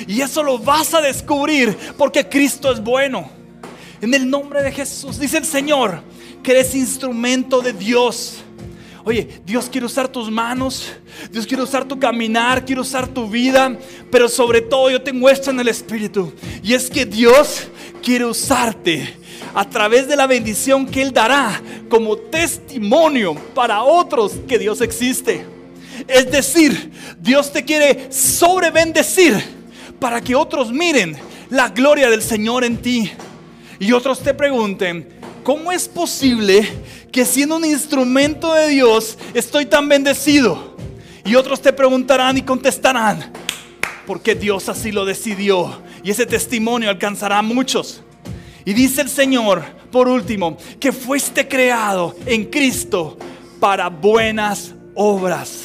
Y 0.05 0.19
eso 0.19 0.43
lo 0.43 0.59
vas 0.59 0.93
a 0.93 0.99
descubrir 0.99 1.77
porque 1.97 2.27
Cristo 2.27 2.73
es 2.73 2.83
bueno. 2.83 3.29
En 4.01 4.13
el 4.13 4.29
nombre 4.29 4.61
de 4.61 4.73
Jesús 4.73 5.17
dice 5.17 5.37
el 5.37 5.45
Señor 5.45 6.03
que 6.43 6.51
eres 6.51 6.75
instrumento 6.75 7.61
de 7.61 7.71
Dios. 7.71 8.43
Oye, 9.05 9.27
Dios 9.45 9.69
quiere 9.69 9.85
usar 9.85 10.07
tus 10.07 10.31
manos, 10.31 10.91
Dios 11.31 11.45
quiere 11.45 11.61
usar 11.61 11.85
tu 11.85 11.99
caminar, 11.99 12.65
quiere 12.65 12.81
usar 12.81 13.07
tu 13.07 13.29
vida, 13.29 13.77
pero 14.09 14.27
sobre 14.27 14.61
todo 14.61 14.89
yo 14.89 14.99
tengo 14.99 15.29
esto 15.29 15.51
en 15.51 15.59
el 15.59 15.67
Espíritu. 15.67 16.33
Y 16.63 16.73
es 16.73 16.89
que 16.89 17.05
Dios 17.05 17.67
quiere 18.01 18.25
usarte 18.25 19.13
a 19.53 19.69
través 19.69 20.07
de 20.07 20.15
la 20.15 20.25
bendición 20.25 20.87
que 20.87 21.03
Él 21.03 21.13
dará 21.13 21.61
como 21.87 22.17
testimonio 22.17 23.35
para 23.53 23.83
otros 23.83 24.33
que 24.47 24.57
Dios 24.57 24.81
existe. 24.81 25.45
Es 26.07 26.31
decir, 26.31 26.91
Dios 27.19 27.53
te 27.53 27.63
quiere 27.63 28.11
sobrebendecir 28.11 29.35
para 29.99 30.19
que 30.19 30.33
otros 30.33 30.71
miren 30.71 31.15
la 31.51 31.69
gloria 31.69 32.09
del 32.09 32.23
Señor 32.23 32.63
en 32.63 32.77
ti. 32.77 33.11
Y 33.77 33.91
otros 33.91 34.19
te 34.21 34.33
pregunten, 34.33 35.14
¿cómo 35.45 35.71
es 35.71 35.87
posible 35.87 36.67
que 37.11 37.23
siendo 37.23 37.55
un 37.55 37.65
instrumento 37.65 38.55
de 38.55 38.67
Dios 38.67 39.17
estoy 39.35 39.67
tan 39.67 39.87
bendecido? 39.87 40.75
Y 41.23 41.35
otros 41.35 41.61
te 41.61 41.71
preguntarán 41.71 42.37
y 42.37 42.41
contestarán, 42.41 43.31
porque 44.07 44.35
Dios 44.35 44.67
así 44.67 44.91
lo 44.91 45.05
decidió. 45.05 45.81
Y 46.03 46.09
ese 46.09 46.25
testimonio 46.25 46.89
alcanzará 46.89 47.37
a 47.37 47.41
muchos. 47.43 48.01
Y 48.65 48.73
dice 48.73 49.01
el 49.01 49.09
Señor, 49.09 49.63
por 49.91 50.07
último, 50.07 50.57
que 50.79 50.91
fuiste 50.91 51.47
creado 51.47 52.15
en 52.25 52.45
Cristo 52.45 53.17
para 53.59 53.87
buenas 53.89 54.73
obras. 54.95 55.64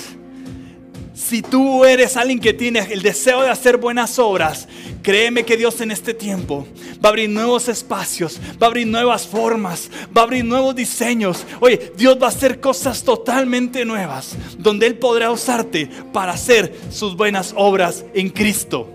Si 1.31 1.43
tú 1.43 1.85
eres 1.85 2.17
alguien 2.17 2.41
que 2.41 2.53
tiene 2.53 2.81
el 2.91 3.03
deseo 3.03 3.43
de 3.43 3.51
hacer 3.51 3.77
buenas 3.77 4.19
obras, 4.19 4.67
créeme 5.01 5.45
que 5.45 5.57
Dios 5.57 5.81
en 5.81 5.93
este 5.93 6.13
tiempo 6.13 6.67
va 6.95 7.09
a 7.09 7.11
abrir 7.11 7.31
nuevos 7.31 7.69
espacios, 7.69 8.41
va 8.61 8.67
a 8.67 8.71
abrir 8.71 8.89
nuevas 8.89 9.29
formas, 9.29 9.93
va 10.07 10.23
a 10.23 10.25
abrir 10.25 10.45
nuevos 10.45 10.75
diseños. 10.75 11.47
Oye, 11.61 11.93
Dios 11.97 12.19
va 12.21 12.27
a 12.27 12.31
hacer 12.31 12.59
cosas 12.59 13.05
totalmente 13.05 13.85
nuevas, 13.85 14.37
donde 14.59 14.89
Él 14.89 14.99
podrá 14.99 15.31
usarte 15.31 15.89
para 16.13 16.33
hacer 16.33 16.77
sus 16.91 17.17
buenas 17.17 17.55
obras 17.57 18.05
en 18.13 18.31
Cristo. 18.31 18.91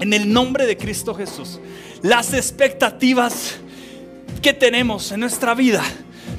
En 0.00 0.12
el 0.12 0.32
nombre 0.32 0.66
de 0.66 0.76
Cristo 0.76 1.14
Jesús, 1.14 1.60
las 2.02 2.34
expectativas 2.34 3.54
que 4.42 4.52
tenemos 4.52 5.12
en 5.12 5.20
nuestra 5.20 5.54
vida 5.54 5.84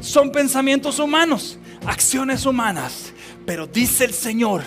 son 0.02 0.34
pensamientos 0.34 1.00
humanos, 1.00 1.58
acciones 1.86 2.46
humanas 2.46 3.14
pero 3.52 3.68
dice 3.68 4.06
el 4.06 4.14
Señor 4.14 4.64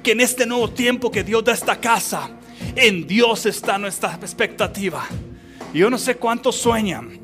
que 0.00 0.12
en 0.12 0.20
este 0.20 0.46
nuevo 0.46 0.70
tiempo 0.70 1.10
que 1.10 1.24
Dios 1.24 1.42
da 1.42 1.54
esta 1.54 1.80
casa, 1.80 2.30
en 2.76 3.04
Dios 3.04 3.46
está 3.46 3.78
nuestra 3.78 4.14
expectativa. 4.14 5.04
Y 5.74 5.78
yo 5.78 5.90
no 5.90 5.98
sé 5.98 6.14
cuántos 6.14 6.54
sueñan, 6.54 7.18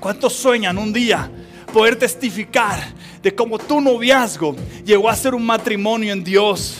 cuántos 0.00 0.32
sueñan 0.32 0.78
un 0.78 0.90
día 0.90 1.30
poder 1.70 1.96
testificar 1.96 2.82
de 3.22 3.34
cómo 3.34 3.58
tu 3.58 3.78
noviazgo 3.82 4.56
llegó 4.86 5.10
a 5.10 5.16
ser 5.16 5.34
un 5.34 5.44
matrimonio 5.44 6.14
en 6.14 6.24
Dios. 6.24 6.78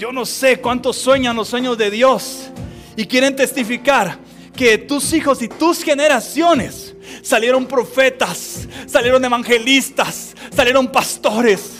Yo 0.00 0.10
no 0.10 0.26
sé 0.26 0.60
cuántos 0.60 0.96
sueñan 0.96 1.36
los 1.36 1.46
sueños 1.46 1.78
de 1.78 1.92
Dios 1.92 2.50
y 2.96 3.06
quieren 3.06 3.36
testificar 3.36 4.18
que 4.56 4.78
tus 4.78 5.12
hijos 5.12 5.40
y 5.42 5.48
tus 5.48 5.84
generaciones 5.84 6.96
salieron 7.22 7.66
profetas, 7.66 8.66
salieron 8.88 9.24
evangelistas, 9.24 10.34
salieron 10.52 10.88
pastores 10.88 11.77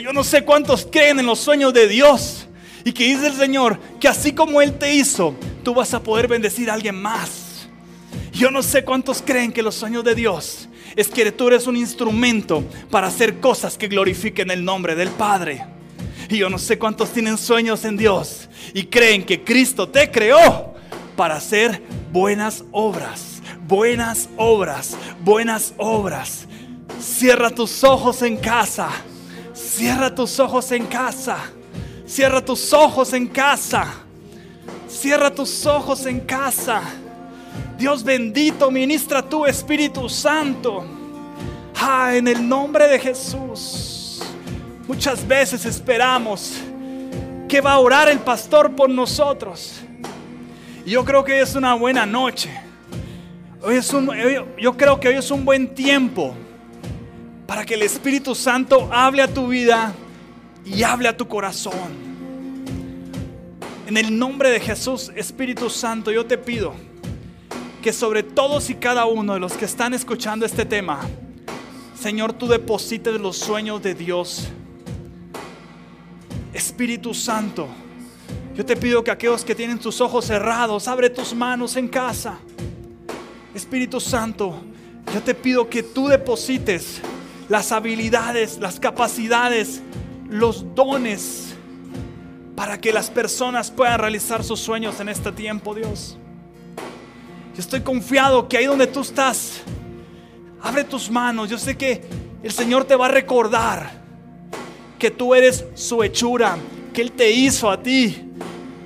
yo 0.00 0.12
no 0.12 0.24
sé 0.24 0.44
cuántos 0.44 0.88
creen 0.90 1.20
en 1.20 1.26
los 1.26 1.38
sueños 1.38 1.74
de 1.74 1.88
Dios. 1.88 2.46
Y 2.84 2.92
que 2.92 3.04
dice 3.04 3.28
el 3.28 3.34
Señor 3.34 3.78
que 4.00 4.08
así 4.08 4.32
como 4.32 4.60
Él 4.60 4.78
te 4.78 4.94
hizo, 4.94 5.34
tú 5.62 5.74
vas 5.74 5.94
a 5.94 6.02
poder 6.02 6.26
bendecir 6.28 6.70
a 6.70 6.74
alguien 6.74 7.00
más. 7.00 7.68
Yo 8.32 8.50
no 8.50 8.62
sé 8.62 8.84
cuántos 8.84 9.22
creen 9.22 9.52
que 9.52 9.62
los 9.62 9.74
sueños 9.74 10.02
de 10.04 10.14
Dios 10.14 10.68
es 10.96 11.08
que 11.08 11.30
tú 11.32 11.48
eres 11.48 11.66
un 11.66 11.76
instrumento 11.76 12.64
para 12.90 13.06
hacer 13.06 13.40
cosas 13.40 13.78
que 13.78 13.88
glorifiquen 13.88 14.50
el 14.50 14.64
nombre 14.64 14.94
del 14.94 15.10
Padre. 15.10 15.64
Y 16.28 16.38
yo 16.38 16.48
no 16.48 16.58
sé 16.58 16.78
cuántos 16.78 17.10
tienen 17.10 17.38
sueños 17.38 17.84
en 17.84 17.96
Dios 17.96 18.48
y 18.74 18.84
creen 18.84 19.24
que 19.24 19.44
Cristo 19.44 19.88
te 19.88 20.10
creó 20.10 20.74
para 21.14 21.36
hacer 21.36 21.82
buenas 22.10 22.64
obras, 22.72 23.42
buenas 23.68 24.28
obras, 24.36 24.96
buenas 25.22 25.74
obras. 25.76 26.48
Cierra 27.00 27.50
tus 27.50 27.84
ojos 27.84 28.22
en 28.22 28.38
casa 28.38 28.90
Cierra 29.74 30.14
tus 30.14 30.38
ojos 30.38 30.70
en 30.72 30.84
casa. 30.84 31.38
Cierra 32.06 32.44
tus 32.44 32.74
ojos 32.74 33.14
en 33.14 33.26
casa. 33.26 33.86
Cierra 34.86 35.34
tus 35.34 35.64
ojos 35.64 36.04
en 36.04 36.20
casa. 36.20 36.82
Dios 37.78 38.04
bendito, 38.04 38.70
ministra 38.70 39.22
tu 39.22 39.46
Espíritu 39.46 40.10
Santo. 40.10 40.84
Ah, 41.80 42.14
en 42.14 42.28
el 42.28 42.46
nombre 42.46 42.86
de 42.86 42.98
Jesús. 42.98 44.20
Muchas 44.86 45.26
veces 45.26 45.64
esperamos 45.64 46.52
que 47.48 47.62
va 47.62 47.72
a 47.72 47.78
orar 47.78 48.10
el 48.10 48.18
pastor 48.18 48.76
por 48.76 48.90
nosotros. 48.90 49.80
Yo 50.84 51.02
creo 51.02 51.24
que 51.24 51.32
hoy 51.32 51.38
es 51.38 51.54
una 51.54 51.72
buena 51.72 52.04
noche. 52.04 52.50
Hoy 53.62 53.76
es 53.76 53.90
un, 53.94 54.10
yo 54.58 54.76
creo 54.76 55.00
que 55.00 55.08
hoy 55.08 55.14
es 55.14 55.30
un 55.30 55.46
buen 55.46 55.74
tiempo 55.74 56.34
para 57.52 57.66
que 57.66 57.74
el 57.74 57.82
Espíritu 57.82 58.34
Santo 58.34 58.88
hable 58.90 59.20
a 59.20 59.28
tu 59.28 59.48
vida 59.48 59.92
y 60.64 60.84
hable 60.84 61.06
a 61.06 61.14
tu 61.14 61.28
corazón. 61.28 61.74
En 63.86 63.98
el 63.98 64.18
nombre 64.18 64.48
de 64.48 64.58
Jesús, 64.58 65.12
Espíritu 65.14 65.68
Santo, 65.68 66.10
yo 66.10 66.24
te 66.24 66.38
pido 66.38 66.72
que 67.82 67.92
sobre 67.92 68.22
todos 68.22 68.70
y 68.70 68.76
cada 68.76 69.04
uno 69.04 69.34
de 69.34 69.40
los 69.40 69.52
que 69.52 69.66
están 69.66 69.92
escuchando 69.92 70.46
este 70.46 70.64
tema, 70.64 71.00
Señor, 71.94 72.32
tú 72.32 72.48
deposites 72.48 73.20
los 73.20 73.36
sueños 73.36 73.82
de 73.82 73.96
Dios. 73.96 74.48
Espíritu 76.54 77.12
Santo, 77.12 77.68
yo 78.56 78.64
te 78.64 78.76
pido 78.76 79.04
que 79.04 79.10
aquellos 79.10 79.44
que 79.44 79.54
tienen 79.54 79.78
tus 79.78 80.00
ojos 80.00 80.24
cerrados, 80.24 80.88
abre 80.88 81.10
tus 81.10 81.34
manos 81.34 81.76
en 81.76 81.88
casa. 81.88 82.38
Espíritu 83.54 84.00
Santo, 84.00 84.58
yo 85.12 85.22
te 85.22 85.34
pido 85.34 85.68
que 85.68 85.82
tú 85.82 86.08
deposites 86.08 87.02
las 87.48 87.72
habilidades, 87.72 88.58
las 88.58 88.80
capacidades, 88.80 89.82
los 90.28 90.74
dones 90.74 91.54
para 92.56 92.80
que 92.80 92.92
las 92.92 93.10
personas 93.10 93.70
puedan 93.70 93.98
realizar 93.98 94.44
sus 94.44 94.60
sueños 94.60 95.00
en 95.00 95.08
este 95.08 95.32
tiempo, 95.32 95.74
Dios. 95.74 96.16
Yo 97.54 97.60
estoy 97.60 97.80
confiado 97.80 98.48
que 98.48 98.56
ahí 98.56 98.66
donde 98.66 98.86
tú 98.86 99.00
estás, 99.00 99.60
abre 100.62 100.84
tus 100.84 101.10
manos. 101.10 101.50
Yo 101.50 101.58
sé 101.58 101.76
que 101.76 102.02
el 102.42 102.50
Señor 102.50 102.84
te 102.84 102.96
va 102.96 103.06
a 103.06 103.10
recordar 103.10 103.90
que 104.98 105.10
tú 105.10 105.34
eres 105.34 105.64
su 105.74 106.02
hechura, 106.02 106.56
que 106.94 107.02
Él 107.02 107.12
te 107.12 107.30
hizo 107.30 107.70
a 107.70 107.82
ti. 107.82 108.22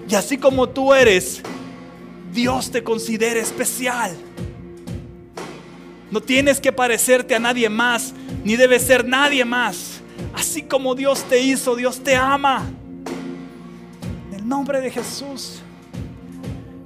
Y 0.09 0.15
así 0.15 0.39
como 0.39 0.69
tú 0.69 0.95
eres, 0.95 1.43
Dios 2.33 2.71
te 2.71 2.83
considera 2.83 3.41
especial. 3.41 4.17
No 6.11 6.21
tienes 6.21 6.61
que 6.61 6.73
parecerte 6.73 7.35
a 7.35 7.39
nadie 7.39 7.69
más, 7.69 8.15
ni 8.47 8.55
debes 8.55 8.83
ser 8.83 9.05
nadie 9.05 9.45
más. 9.45 10.01
Así 10.33 10.63
como 10.63 10.95
Dios 10.95 11.25
te 11.25 11.41
hizo, 11.41 11.75
Dios 11.75 11.99
te 11.99 12.15
ama. 12.15 12.65
En 14.31 14.39
el 14.39 14.49
nombre 14.49 14.81
de 14.81 14.89
Jesús. 14.89 15.63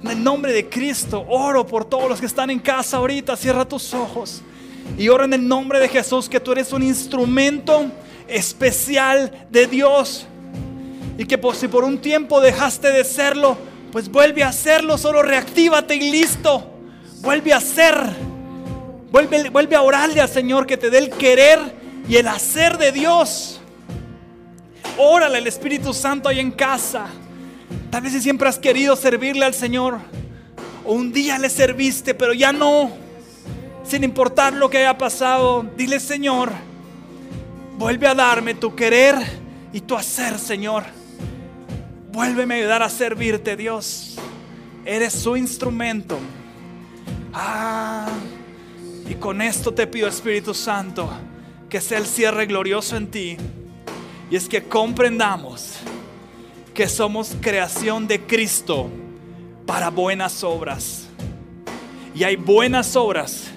En 0.01 0.09
el 0.09 0.23
nombre 0.23 0.53
de 0.53 0.67
Cristo, 0.67 1.23
oro 1.29 1.67
por 1.67 1.85
todos 1.85 2.09
los 2.09 2.19
que 2.19 2.25
están 2.25 2.49
en 2.49 2.57
casa 2.57 2.97
ahorita. 2.97 3.37
Cierra 3.37 3.63
tus 3.63 3.93
ojos. 3.93 4.41
Y 4.97 5.07
oro 5.09 5.25
en 5.25 5.33
el 5.33 5.47
nombre 5.47 5.79
de 5.79 5.87
Jesús 5.87 6.27
que 6.27 6.39
tú 6.39 6.51
eres 6.51 6.73
un 6.73 6.81
instrumento 6.81 7.91
especial 8.27 9.45
de 9.51 9.67
Dios. 9.67 10.25
Y 11.19 11.25
que 11.25 11.39
si 11.53 11.67
por 11.67 11.83
un 11.83 11.99
tiempo 11.99 12.41
dejaste 12.41 12.91
de 12.91 13.03
serlo, 13.03 13.55
pues 13.91 14.09
vuelve 14.09 14.41
a 14.41 14.47
hacerlo. 14.47 14.97
Solo 14.97 15.21
reactívate 15.21 15.93
y 15.93 16.09
listo. 16.09 16.67
Vuelve 17.21 17.53
a 17.53 17.61
ser. 17.61 18.30
Vuelve, 19.11 19.49
vuelve 19.49 19.75
a 19.75 19.81
orarle 19.81 20.21
al 20.21 20.29
Señor 20.29 20.65
que 20.65 20.77
te 20.77 20.89
dé 20.89 20.97
el 20.97 21.09
querer 21.09 21.59
y 22.07 22.15
el 22.15 22.27
hacer 22.27 22.77
de 22.77 22.91
Dios. 22.91 23.59
Órale 24.97 25.37
al 25.37 25.47
Espíritu 25.47 25.93
Santo 25.93 26.29
ahí 26.29 26.39
en 26.39 26.51
casa. 26.51 27.07
Tal 27.89 28.01
vez 28.01 28.13
si 28.13 28.21
siempre 28.21 28.47
has 28.47 28.57
querido 28.57 28.95
servirle 28.95 29.45
al 29.45 29.53
Señor. 29.53 29.99
O 30.85 30.93
un 30.93 31.11
día 31.11 31.37
le 31.37 31.49
serviste, 31.49 32.13
pero 32.13 32.33
ya 32.33 32.53
no. 32.53 32.91
Sin 33.83 34.03
importar 34.03 34.53
lo 34.53 34.69
que 34.69 34.77
haya 34.77 34.97
pasado, 34.97 35.65
dile 35.75 35.99
Señor, 35.99 36.51
vuelve 37.77 38.07
a 38.07 38.15
darme 38.15 38.53
tu 38.53 38.75
querer 38.75 39.15
y 39.73 39.81
tu 39.81 39.95
hacer, 39.95 40.39
Señor. 40.39 40.83
Vuélveme 42.11 42.55
a 42.55 42.57
ayudar 42.59 42.83
a 42.83 42.89
servirte, 42.89 43.57
Dios. 43.57 44.17
Eres 44.85 45.13
su 45.13 45.35
instrumento. 45.35 46.17
Ah, 47.33 48.07
y 49.11 49.15
con 49.15 49.41
esto 49.41 49.73
te 49.73 49.87
pido, 49.87 50.07
Espíritu 50.07 50.53
Santo, 50.53 51.11
que 51.69 51.81
sea 51.81 51.97
el 51.97 52.05
cierre 52.05 52.45
glorioso 52.45 52.95
en 52.95 53.11
ti. 53.11 53.35
Y 54.29 54.37
es 54.37 54.47
que 54.47 54.63
comprendamos 54.63 55.79
que 56.73 56.87
somos 56.87 57.35
creación 57.41 58.07
de 58.07 58.21
Cristo 58.21 58.89
para 59.65 59.89
buenas 59.89 60.45
obras. 60.45 61.09
Y 62.15 62.23
hay 62.23 62.37
buenas 62.37 62.95
obras 62.95 63.51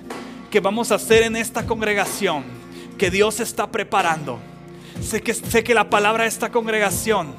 que 0.50 0.58
vamos 0.58 0.90
a 0.90 0.96
hacer 0.96 1.22
en 1.22 1.36
esta 1.36 1.64
congregación 1.64 2.42
que 2.98 3.08
Dios 3.08 3.38
está 3.38 3.70
preparando. 3.70 4.40
Sé 5.00 5.22
que, 5.22 5.34
sé 5.34 5.62
que 5.62 5.72
la 5.72 5.88
palabra 5.88 6.24
de 6.24 6.30
esta 6.30 6.50
congregación 6.50 7.32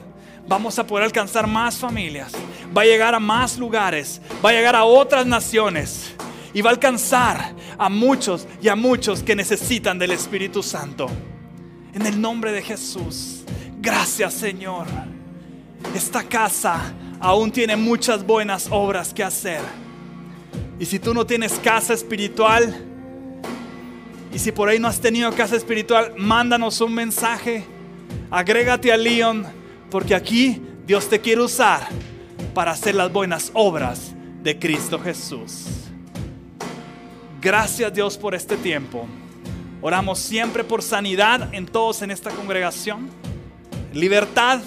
vamos 0.47 0.79
a 0.79 0.87
poder 0.87 1.03
alcanzar 1.03 1.47
más 1.47 1.75
familias, 1.75 2.31
va 2.75 2.83
a 2.83 2.85
llegar 2.85 3.13
a 3.13 3.19
más 3.19 3.57
lugares, 3.57 4.21
va 4.43 4.51
a 4.51 4.53
llegar 4.53 4.77
a 4.77 4.85
otras 4.85 5.25
naciones 5.25 6.14
y 6.55 6.61
va 6.61 6.69
a 6.69 6.73
alcanzar 6.73 7.53
a 7.77 7.89
muchos 7.89 8.47
y 8.61 8.69
a 8.69 8.77
muchos 8.77 9.21
que 9.21 9.35
necesitan 9.35 9.99
del 9.99 10.11
Espíritu 10.11 10.63
Santo. 10.63 11.07
En 11.93 12.05
el 12.05 12.19
nombre 12.19 12.53
de 12.53 12.61
Jesús, 12.61 13.43
gracias 13.81 14.33
Señor. 14.35 14.87
Esta 15.93 16.23
casa 16.23 16.93
aún 17.19 17.51
tiene 17.51 17.75
muchas 17.75 18.25
buenas 18.25 18.69
obras 18.71 19.13
que 19.13 19.21
hacer. 19.21 19.59
Y 20.79 20.85
si 20.85 20.97
tú 20.97 21.13
no 21.13 21.25
tienes 21.25 21.59
casa 21.59 21.93
espiritual, 21.93 22.73
y 24.33 24.39
si 24.39 24.53
por 24.53 24.69
ahí 24.69 24.79
no 24.79 24.87
has 24.87 25.01
tenido 25.01 25.33
casa 25.33 25.57
espiritual, 25.57 26.13
mándanos 26.17 26.79
un 26.79 26.93
mensaje. 26.93 27.65
Agrégate 28.31 28.93
a 28.93 28.97
Leon, 28.97 29.45
porque 29.91 30.15
aquí 30.15 30.61
Dios 30.87 31.09
te 31.09 31.19
quiere 31.19 31.41
usar 31.41 31.87
para 32.53 32.71
hacer 32.71 32.95
las 32.95 33.11
buenas 33.11 33.51
obras 33.53 34.13
de 34.41 34.57
Cristo 34.57 34.99
Jesús. 34.99 35.84
Gracias 37.45 37.93
Dios 37.93 38.17
por 38.17 38.33
este 38.33 38.57
tiempo. 38.57 39.05
Oramos 39.79 40.17
siempre 40.17 40.63
por 40.63 40.81
sanidad 40.81 41.53
en 41.53 41.67
todos 41.67 42.01
en 42.01 42.09
esta 42.09 42.31
congregación. 42.31 43.07
Libertad 43.93 44.61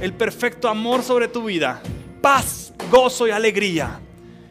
el 0.00 0.12
perfecto 0.12 0.68
amor 0.68 1.04
sobre 1.04 1.28
tu 1.28 1.44
vida, 1.44 1.80
paz, 2.20 2.74
gozo 2.90 3.28
y 3.28 3.30
alegría. 3.30 4.00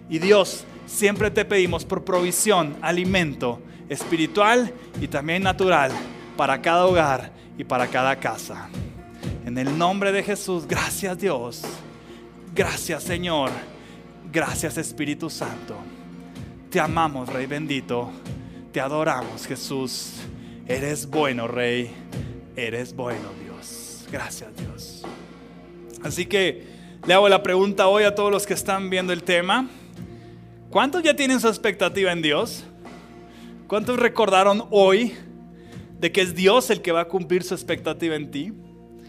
Y 0.09 0.19
Dios, 0.19 0.63
siempre 0.85 1.29
te 1.31 1.43
pedimos 1.43 1.83
por 1.83 2.05
provisión, 2.05 2.77
alimento 2.81 3.61
espiritual 3.89 4.73
y 5.01 5.09
también 5.09 5.43
natural 5.43 5.91
para 6.37 6.61
cada 6.61 6.85
hogar 6.85 7.33
y 7.57 7.65
para 7.65 7.87
cada 7.87 8.15
casa. 8.15 8.69
En 9.45 9.57
el 9.57 9.77
nombre 9.77 10.13
de 10.13 10.23
Jesús, 10.23 10.65
gracias 10.65 11.17
Dios. 11.17 11.63
Gracias 12.55 13.03
Señor. 13.03 13.51
Gracias 14.31 14.77
Espíritu 14.77 15.29
Santo. 15.29 15.75
Te 16.75 16.81
amamos, 16.81 17.31
Rey 17.31 17.45
bendito. 17.45 18.11
Te 18.73 18.81
adoramos, 18.81 19.47
Jesús. 19.47 20.15
Eres 20.67 21.09
bueno, 21.09 21.47
Rey. 21.47 21.89
Eres 22.53 22.93
bueno, 22.93 23.29
Dios. 23.41 24.05
Gracias, 24.11 24.49
Dios. 24.57 25.03
Así 26.03 26.25
que 26.25 26.67
le 27.07 27.13
hago 27.13 27.29
la 27.29 27.41
pregunta 27.41 27.87
hoy 27.87 28.03
a 28.03 28.13
todos 28.13 28.29
los 28.29 28.45
que 28.45 28.53
están 28.53 28.89
viendo 28.89 29.13
el 29.13 29.23
tema. 29.23 29.69
¿Cuántos 30.69 31.01
ya 31.01 31.15
tienen 31.15 31.39
su 31.39 31.47
expectativa 31.47 32.11
en 32.11 32.21
Dios? 32.21 32.65
¿Cuántos 33.67 33.97
recordaron 33.97 34.67
hoy 34.69 35.15
de 35.97 36.11
que 36.11 36.19
es 36.19 36.35
Dios 36.35 36.69
el 36.71 36.81
que 36.81 36.91
va 36.91 36.99
a 36.99 37.07
cumplir 37.07 37.43
su 37.43 37.53
expectativa 37.53 38.17
en 38.17 38.31
ti? 38.31 38.51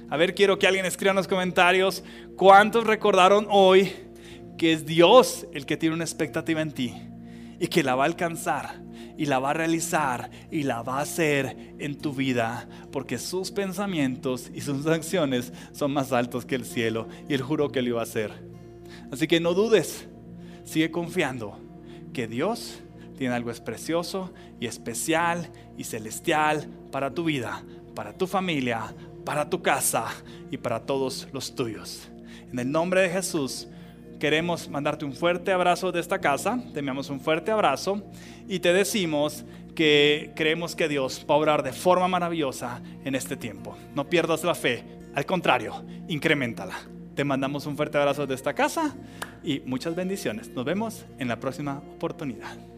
A 0.08 0.16
ver, 0.16 0.36
quiero 0.36 0.56
que 0.56 0.68
alguien 0.68 0.86
escriba 0.86 1.10
en 1.10 1.16
los 1.16 1.26
comentarios, 1.26 2.04
¿cuántos 2.36 2.86
recordaron 2.86 3.48
hoy 3.50 3.92
que 4.56 4.72
es 4.72 4.86
Dios 4.86 5.48
el 5.52 5.66
que 5.66 5.76
tiene 5.76 5.96
una 5.96 6.04
expectativa 6.04 6.60
en 6.60 6.70
ti 6.70 6.94
y 7.58 7.68
que 7.68 7.82
la 7.82 7.94
va 7.94 8.04
a 8.04 8.06
alcanzar? 8.06 8.86
y 9.16 9.26
la 9.26 9.38
va 9.38 9.50
a 9.50 9.54
realizar 9.54 10.30
y 10.50 10.62
la 10.62 10.82
va 10.82 10.98
a 10.98 11.02
hacer 11.02 11.74
en 11.78 11.96
tu 11.96 12.12
vida, 12.12 12.68
porque 12.92 13.18
sus 13.18 13.50
pensamientos 13.50 14.50
y 14.54 14.60
sus 14.60 14.86
acciones 14.86 15.52
son 15.72 15.92
más 15.92 16.12
altos 16.12 16.44
que 16.44 16.54
el 16.54 16.64
cielo 16.64 17.08
y 17.28 17.34
él 17.34 17.42
juró 17.42 17.70
que 17.70 17.82
lo 17.82 17.88
iba 17.88 18.00
a 18.00 18.04
hacer. 18.04 18.32
Así 19.10 19.26
que 19.26 19.40
no 19.40 19.54
dudes, 19.54 20.08
sigue 20.64 20.90
confiando 20.90 21.58
que 22.12 22.26
Dios 22.26 22.80
tiene 23.16 23.34
algo 23.34 23.52
precioso 23.64 24.32
y 24.60 24.66
especial 24.66 25.50
y 25.78 25.84
celestial 25.84 26.68
para 26.90 27.12
tu 27.12 27.24
vida, 27.24 27.64
para 27.94 28.12
tu 28.12 28.26
familia, 28.26 28.94
para 29.24 29.48
tu 29.48 29.62
casa 29.62 30.06
y 30.50 30.58
para 30.58 30.80
todos 30.80 31.28
los 31.32 31.54
tuyos. 31.54 32.08
En 32.52 32.58
el 32.58 32.70
nombre 32.70 33.02
de 33.02 33.10
Jesús, 33.10 33.68
queremos 34.18 34.68
mandarte 34.68 35.04
un 35.04 35.12
fuerte 35.12 35.52
abrazo 35.52 35.92
de 35.92 36.00
esta 36.00 36.20
casa, 36.20 36.60
te 36.72 36.80
enviamos 36.80 37.10
un 37.10 37.20
fuerte 37.20 37.50
abrazo 37.50 38.02
y 38.48 38.60
te 38.60 38.72
decimos 38.72 39.44
que 39.74 40.32
creemos 40.34 40.74
que 40.74 40.88
Dios 40.88 41.24
va 41.28 41.34
a 41.34 41.38
obrar 41.38 41.62
de 41.62 41.72
forma 41.72 42.08
maravillosa 42.08 42.82
en 43.04 43.14
este 43.14 43.36
tiempo. 43.36 43.76
No 43.94 44.08
pierdas 44.08 44.42
la 44.44 44.54
fe, 44.54 44.84
al 45.14 45.26
contrario, 45.26 45.84
incrementala. 46.08 46.76
Te 47.14 47.24
mandamos 47.24 47.66
un 47.66 47.76
fuerte 47.76 47.98
abrazo 47.98 48.26
de 48.26 48.34
esta 48.34 48.54
casa 48.54 48.96
y 49.42 49.60
muchas 49.60 49.94
bendiciones. 49.94 50.50
Nos 50.50 50.64
vemos 50.64 51.06
en 51.18 51.28
la 51.28 51.40
próxima 51.40 51.82
oportunidad. 51.94 52.75